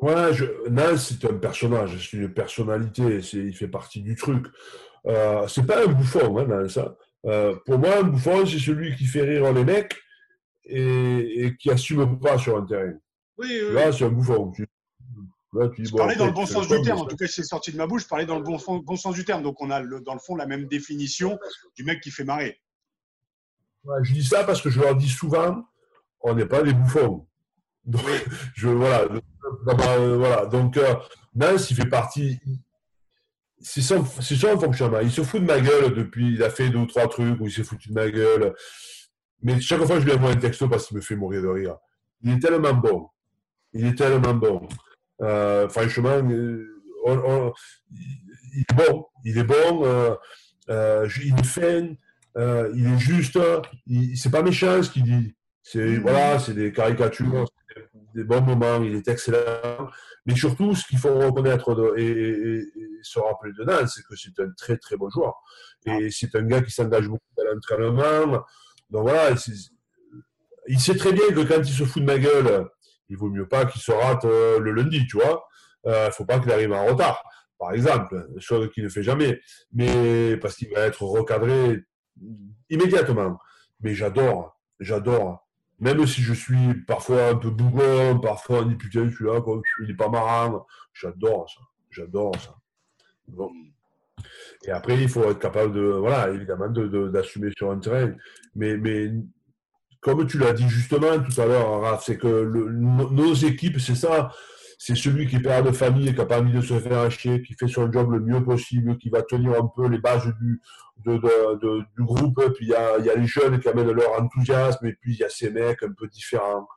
[0.01, 4.47] Ouais, je, Nance, c'est un personnage, c'est une personnalité, il fait partie du truc.
[5.05, 6.77] Euh, c'est pas un bouffon, hein, Nance.
[6.77, 6.95] Hein.
[7.27, 9.95] Euh, pour moi, un bouffon, c'est celui qui fait rire les mecs
[10.65, 12.93] et, qui assume pas sur un terrain.
[13.37, 13.73] Oui, oui.
[13.73, 14.51] Là, c'est un bouffon.
[15.53, 17.43] là, tu dis, je parlais dans le bon sens du terme, en tout cas, c'est
[17.43, 19.43] sorti de ma bouche, je parlais dans le bon, bon sens du terme.
[19.43, 21.37] Donc, on a dans le fond la même définition
[21.75, 22.59] du mec qui fait marrer.
[23.83, 25.63] Ouais, je dis ça parce que je leur dis souvent,
[26.21, 27.27] on n'est pas des bouffons.
[27.85, 28.03] Donc,
[28.55, 29.07] je, voilà,
[29.67, 30.45] euh, voilà.
[30.45, 30.95] Donc, euh,
[31.35, 32.39] Nance, il fait partie.
[33.59, 34.99] C'est son, son fonctionnement.
[35.01, 36.33] Il se fout de ma gueule depuis.
[36.33, 38.53] Il a fait deux ou trois trucs où il s'est foutu de ma gueule.
[39.43, 41.77] Mais chaque fois, je lui envoie un texto parce qu'il me fait mourir de rire.
[42.23, 43.07] Il est tellement bon.
[43.73, 44.67] Il est tellement bon.
[45.21, 46.65] Euh, franchement, il
[47.05, 49.05] est bon.
[49.23, 50.17] Il est bon.
[50.67, 51.87] il est fin.
[52.73, 53.39] il est juste.
[54.15, 55.35] C'est pas méchant ce qu'il dit.
[55.63, 57.45] C'est voilà, c'est des caricatures
[58.13, 59.89] des bons moments, il est excellent.
[60.25, 62.63] Mais surtout, ce qu'il faut reconnaître et,
[63.03, 65.33] se rappeler de Nance, c'est que c'est un très très bon joueur.
[65.85, 68.43] Et c'est un gars qui s'engage beaucoup dans l'entraînement.
[68.89, 69.35] Donc voilà,
[70.67, 72.67] il sait très bien que quand il se fout de ma gueule,
[73.09, 75.45] il vaut mieux pas qu'il se rate euh, le lundi, tu vois.
[75.85, 77.23] Il euh, ne faut pas qu'il arrive en retard,
[77.57, 79.41] par exemple, chose qu'il ne fait jamais.
[79.73, 81.83] Mais parce qu'il va être recadré
[82.69, 83.37] immédiatement.
[83.81, 85.47] Mais j'adore, j'adore
[85.81, 89.41] même si je suis parfois un peu bougon, parfois on dit putain, celui-là,
[89.81, 90.65] il n'est pas marrant.
[90.93, 91.61] J'adore ça.
[91.89, 92.55] J'adore ça.
[94.65, 98.13] Et après, il faut être capable de, voilà, évidemment, d'assumer sur un terrain.
[98.55, 99.11] Mais, mais
[99.99, 104.31] comme tu l'as dit justement tout à l'heure, Raph, c'est que nos équipes, c'est ça
[104.83, 107.43] c'est celui qui père de famille et qui n'a pas envie de se faire acheter,
[107.43, 110.59] qui fait son job le mieux possible, qui va tenir un peu les bases du,
[111.99, 112.43] groupe.
[112.55, 115.19] Puis il y a, y a, les jeunes qui amènent leur enthousiasme, et puis il
[115.19, 116.67] y a ces mecs un peu différents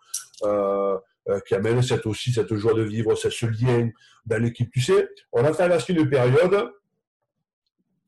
[0.42, 0.98] euh,
[1.30, 3.88] euh, qui amènent cette, aussi cette joie de vivre, ce lien
[4.26, 4.70] dans l'équipe.
[4.70, 6.72] Tu sais, on a traversé une période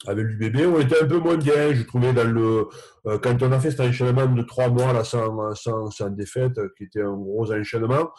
[0.06, 2.68] avec l'UBB, on était un peu moins bien, je trouvais, dans le,
[3.06, 6.60] euh, quand on a fait cet enchaînement de trois mois là, sans, sans, sans défaite,
[6.76, 8.10] qui était un gros enchaînement.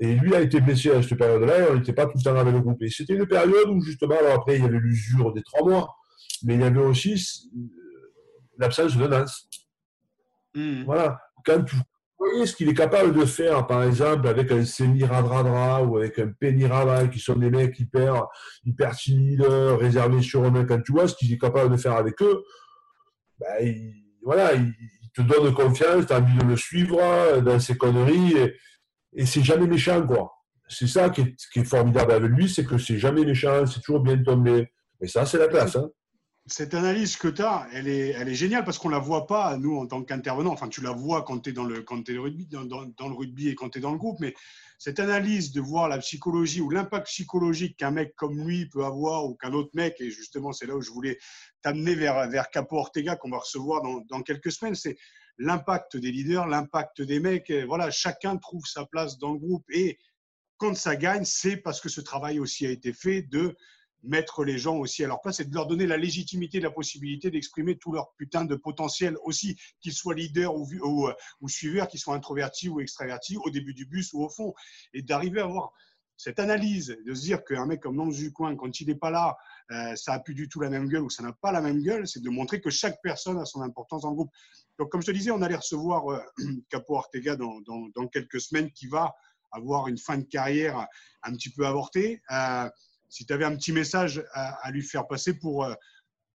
[0.00, 2.34] Et lui a été blessé à cette période-là et on n'était pas tout le temps
[2.34, 2.82] avec le groupe.
[2.82, 5.94] Et c'était une période où, justement, alors après, il y avait l'usure des trois mois,
[6.42, 7.12] mais il y avait aussi
[7.54, 7.60] euh,
[8.58, 9.46] l'absence de Nance.
[10.54, 10.84] Hmm.
[10.84, 11.20] Voilà.
[11.44, 11.82] Quand vous
[12.18, 16.18] voyez ce qu'il est capable de faire, par exemple, avec un Semi Radradra ou avec
[16.18, 18.26] un Penny Raval, qui sont des mecs hyper,
[18.64, 22.20] hyper timides, réservés sur eux-mêmes, quand tu vois ce qu'il est capable de faire avec
[22.22, 22.42] eux,
[23.38, 24.74] ben, il, voilà, il,
[25.14, 28.36] te donne confiance, tu as envie de le suivre dans ses conneries.
[28.36, 28.54] Et,
[29.12, 30.32] et c'est jamais méchant, quoi.
[30.68, 34.22] C'est ça qui est, formidable avec lui, c'est que c'est jamais méchant, c'est toujours bien
[34.22, 34.70] tombé.
[35.00, 35.74] Et ça, c'est la classe.
[35.74, 35.90] Hein.
[36.46, 39.26] Cette analyse que tu as, elle est, elle est géniale parce qu'on ne la voit
[39.26, 40.52] pas, nous, en tant qu'intervenants.
[40.52, 43.48] Enfin, tu la vois quand tu es, dans le, quand es rugby, dans, le rugby
[43.48, 44.32] et quand tu es dans le groupe, mais
[44.78, 49.26] cette analyse de voir la psychologie ou l'impact psychologique qu'un mec comme lui peut avoir
[49.26, 51.18] ou qu'un autre mec, et justement, c'est là où je voulais
[51.62, 54.96] t'amener vers, vers Capo Ortega qu'on va recevoir dans quelques semaines, c'est
[55.40, 57.50] l'impact des leaders, l'impact des mecs.
[57.66, 59.64] Voilà, chacun trouve sa place dans le groupe.
[59.70, 59.98] Et
[60.58, 63.56] quand ça gagne, c'est parce que ce travail aussi a été fait de
[64.02, 67.30] mettre les gens aussi à leur place et de leur donner la légitimité, la possibilité
[67.30, 70.68] d'exprimer tout leur putain de potentiel aussi, qu'ils soient leaders ou,
[71.40, 74.54] ou, suiveurs, qu'ils soient introvertis ou extravertis, au début du bus ou au fond.
[74.92, 75.72] Et d'arriver à avoir
[76.22, 79.10] cette analyse, de se dire qu'un mec comme Lance du coin, quand il n'est pas
[79.10, 79.38] là,
[79.70, 81.80] euh, ça n'a plus du tout la même gueule ou ça n'a pas la même
[81.80, 84.30] gueule, c'est de montrer que chaque personne a son importance dans le groupe.
[84.78, 86.20] Donc, comme je te disais, on allait recevoir euh,
[86.68, 89.14] Capo Ortega dans, quelques semaines qui va
[89.50, 90.86] avoir une fin de carrière
[91.22, 92.20] un petit peu avortée.
[92.30, 92.68] Euh,
[93.08, 95.66] si tu avais un petit message à, lui faire passer pour,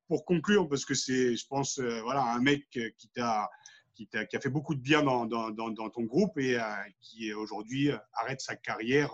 [0.08, 3.50] pour conclure, parce que c'est, je pense, voilà, un mec qui t'a
[3.94, 6.60] qui, a, qui, a, fait beaucoup de bien dans, dans, ton groupe et
[7.00, 9.12] qui aujourd'hui arrête sa carrière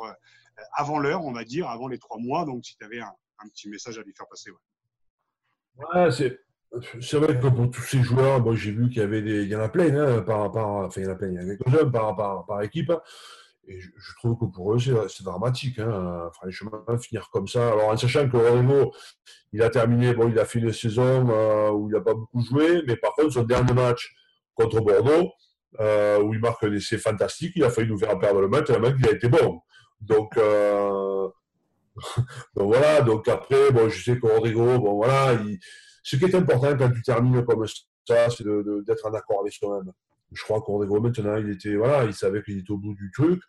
[0.74, 2.46] avant l'heure, on va dire, avant les trois mois.
[2.46, 3.14] Donc, si tu avais un,
[3.54, 4.52] petit message à lui faire passer.
[5.76, 6.40] Ouais, c'est
[7.02, 9.70] c'est vrai que pour tous ces joueurs, bon, j'ai vu qu'il y il en a
[9.70, 12.16] plein, hein, par, par, enfin il y en a plein, il y a quelques-uns par,
[12.16, 12.94] par, par, équipe.
[13.68, 15.80] Et je, trouve que pour eux, c'est dramatique.
[15.80, 17.74] Hein, franchement, finir comme ça.
[17.74, 18.94] Alors en sachant que Rodrigo,
[19.52, 22.42] il a terminé, bon, il a fait une saison euh, où il n'a pas beaucoup
[22.42, 24.14] joué, mais par contre, son dernier match
[24.56, 25.32] contre Bordeaux,
[25.80, 28.68] euh, où il marque un essai fantastique, il a failli nous faire perdre le match,
[28.68, 29.62] tellement qu'il a été bon.
[30.02, 31.30] Donc, euh,
[32.56, 35.60] donc voilà, donc après, bon, je sais que Rodrigo, bon voilà, il
[36.04, 39.92] ce qui est important quand tu termines comme ça, c'est d'être en accord avec soi-même.
[40.32, 43.42] Je crois qu'on maintenant, il était, voilà, il savait qu'il était au bout du truc.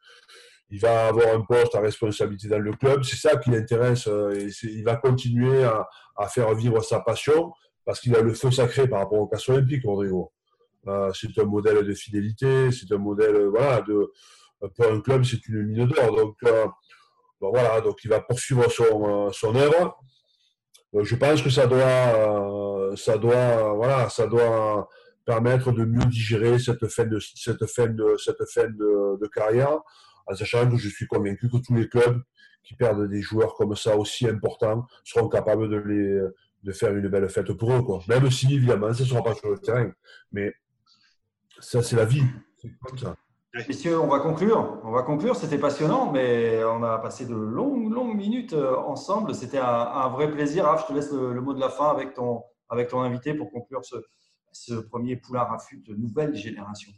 [0.69, 3.05] Il va avoir un poste à responsabilité dans le club.
[3.05, 4.07] C'est ça qui l'intéresse.
[4.09, 5.87] Euh, il va continuer à,
[6.29, 7.53] faire vivre sa passion
[7.85, 10.33] parce qu'il a le feu sacré par rapport au casse olympique, Rodrigo.
[10.89, 14.13] Euh, c'est un modèle de fidélité, c'est un modèle, voilà, de,
[14.77, 16.15] pour un club, c'est une mine d'or.
[16.15, 16.67] Donc, euh,
[17.41, 19.99] voilà, donc il va poursuivre son, son œuvre
[21.01, 24.89] je pense que ça doit, euh, ça doit, voilà, ça doit
[25.25, 29.79] permettre de mieux digérer cette fin de, cette fin de, cette fin de, carrière,
[30.27, 32.21] en sachant que je suis convaincu que tous les clubs
[32.63, 36.21] qui perdent des joueurs comme ça aussi importants seront capables de les,
[36.63, 38.01] de faire une belle fête pour eux, quoi.
[38.09, 39.91] Même si, évidemment, ce ne sera pas sur le terrain.
[40.31, 40.53] Mais
[41.59, 42.23] ça, c'est la vie.
[42.61, 43.17] C'est comme ça.
[43.55, 44.81] Messieurs, on va conclure.
[44.83, 45.37] On va conclure.
[45.37, 49.35] C'était passionnant, mais on a passé de longues, longues minutes euh, ensemble.
[49.35, 50.79] C'était un, vrai plaisir.
[50.79, 53.85] Je te laisse le, mot de la fin avec ton, avec ton invité pour conclure
[53.85, 53.97] ce,
[54.53, 56.93] ce premier poulain raffut de nouvelle génération.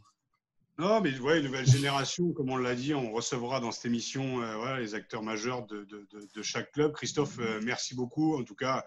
[0.77, 4.77] Non, mais ouais, nouvelle génération, comme on l'a dit, on recevra dans cette émission euh,
[4.77, 6.93] les acteurs majeurs de, de, de, chaque club.
[6.93, 8.37] Christophe, euh, merci beaucoup.
[8.37, 8.85] En tout cas,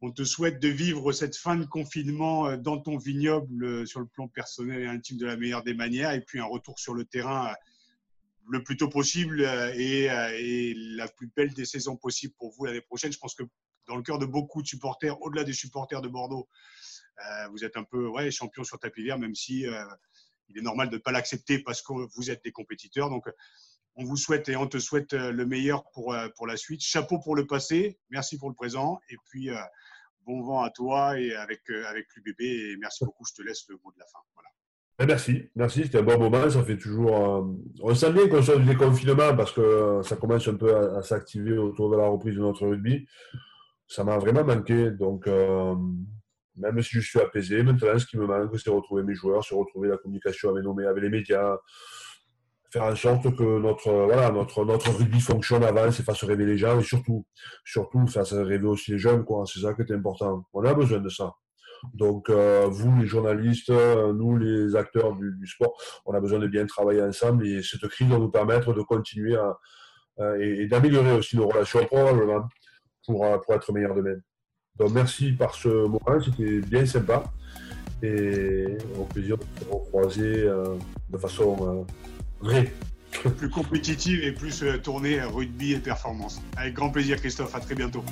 [0.00, 4.00] on te souhaite de vivre cette fin de confinement euh, dans ton vignoble euh, sur
[4.00, 6.94] le plan personnel et intime de la meilleure des manières, et puis un retour sur
[6.94, 7.54] le terrain euh,
[8.50, 9.42] le plus tôt possible
[9.76, 13.12] et, la plus belle des saisons possibles pour vous l'année prochaine.
[13.12, 13.42] Je pense que
[13.86, 16.48] dans le cœur de beaucoup de supporters, au-delà des supporters de Bordeaux,
[17.50, 19.66] vous êtes un peu ouais, champion sur tapis vert, même si
[20.48, 23.10] il est normal de ne pas l'accepter parce que vous êtes des compétiteurs.
[23.10, 23.26] Donc,
[23.98, 26.80] on vous souhaite et on te souhaite le meilleur pour, pour la suite.
[26.80, 29.00] Chapeau pour le passé, merci pour le présent.
[29.10, 29.50] Et puis,
[30.28, 32.40] bon vent à toi et avec, euh, avec l'UBB.
[32.40, 33.24] Et merci beaucoup.
[33.24, 34.18] Je te laisse le mot de la fin.
[34.34, 34.48] Voilà.
[35.00, 36.48] Eh, merci, merci, c'était un bon moment.
[36.50, 37.16] Ça fait toujours.
[37.16, 37.42] Euh,
[37.82, 41.02] on sent bien qu'on sort du déconfinement parce que euh, ça commence un peu à,
[41.02, 43.06] s'activer autour de la reprise de notre rugby.
[43.86, 44.90] Ça m'a vraiment manqué.
[44.90, 49.42] Donc, même si je suis apaisé, maintenant, ce qui me manque, c'est retrouver mes joueurs,
[49.42, 51.56] c'est retrouver la communication avec, nos, avec les médias,
[52.70, 56.58] faire en sorte que notre, voilà, notre, notre rugby fonctionne, avance et fasse rêver les
[56.58, 57.26] gens et surtout,
[57.64, 59.24] surtout fasse rêver aussi les jeunes.
[59.46, 60.44] C'est ça qui est important.
[60.52, 61.32] On a besoin de ça.
[61.94, 66.66] Donc, euh, vous, les journalistes, nous, les acteurs du, sport, on a besoin de bien
[66.66, 69.56] travailler ensemble et cette crise va nous permettre de continuer à,
[70.40, 72.48] et, d'améliorer aussi nos relations probablement
[73.06, 74.16] pour, pour être meilleurs demain.
[74.76, 77.24] Donc, merci par ce moment, c'était bien sympa
[78.02, 80.76] et au plaisir de se recroiser euh,
[81.10, 81.56] de façon
[81.88, 82.68] euh, oui.
[83.36, 86.40] Plus compétitive et plus euh, tournée rugby et performance.
[86.56, 87.54] Avec grand plaisir, Christophe.
[87.54, 88.04] À très bientôt.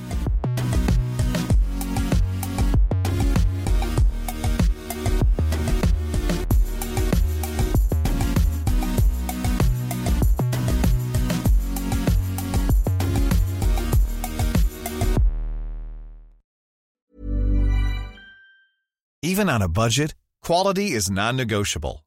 [19.22, 22.05] Even on a budget, quality is non-negotiable.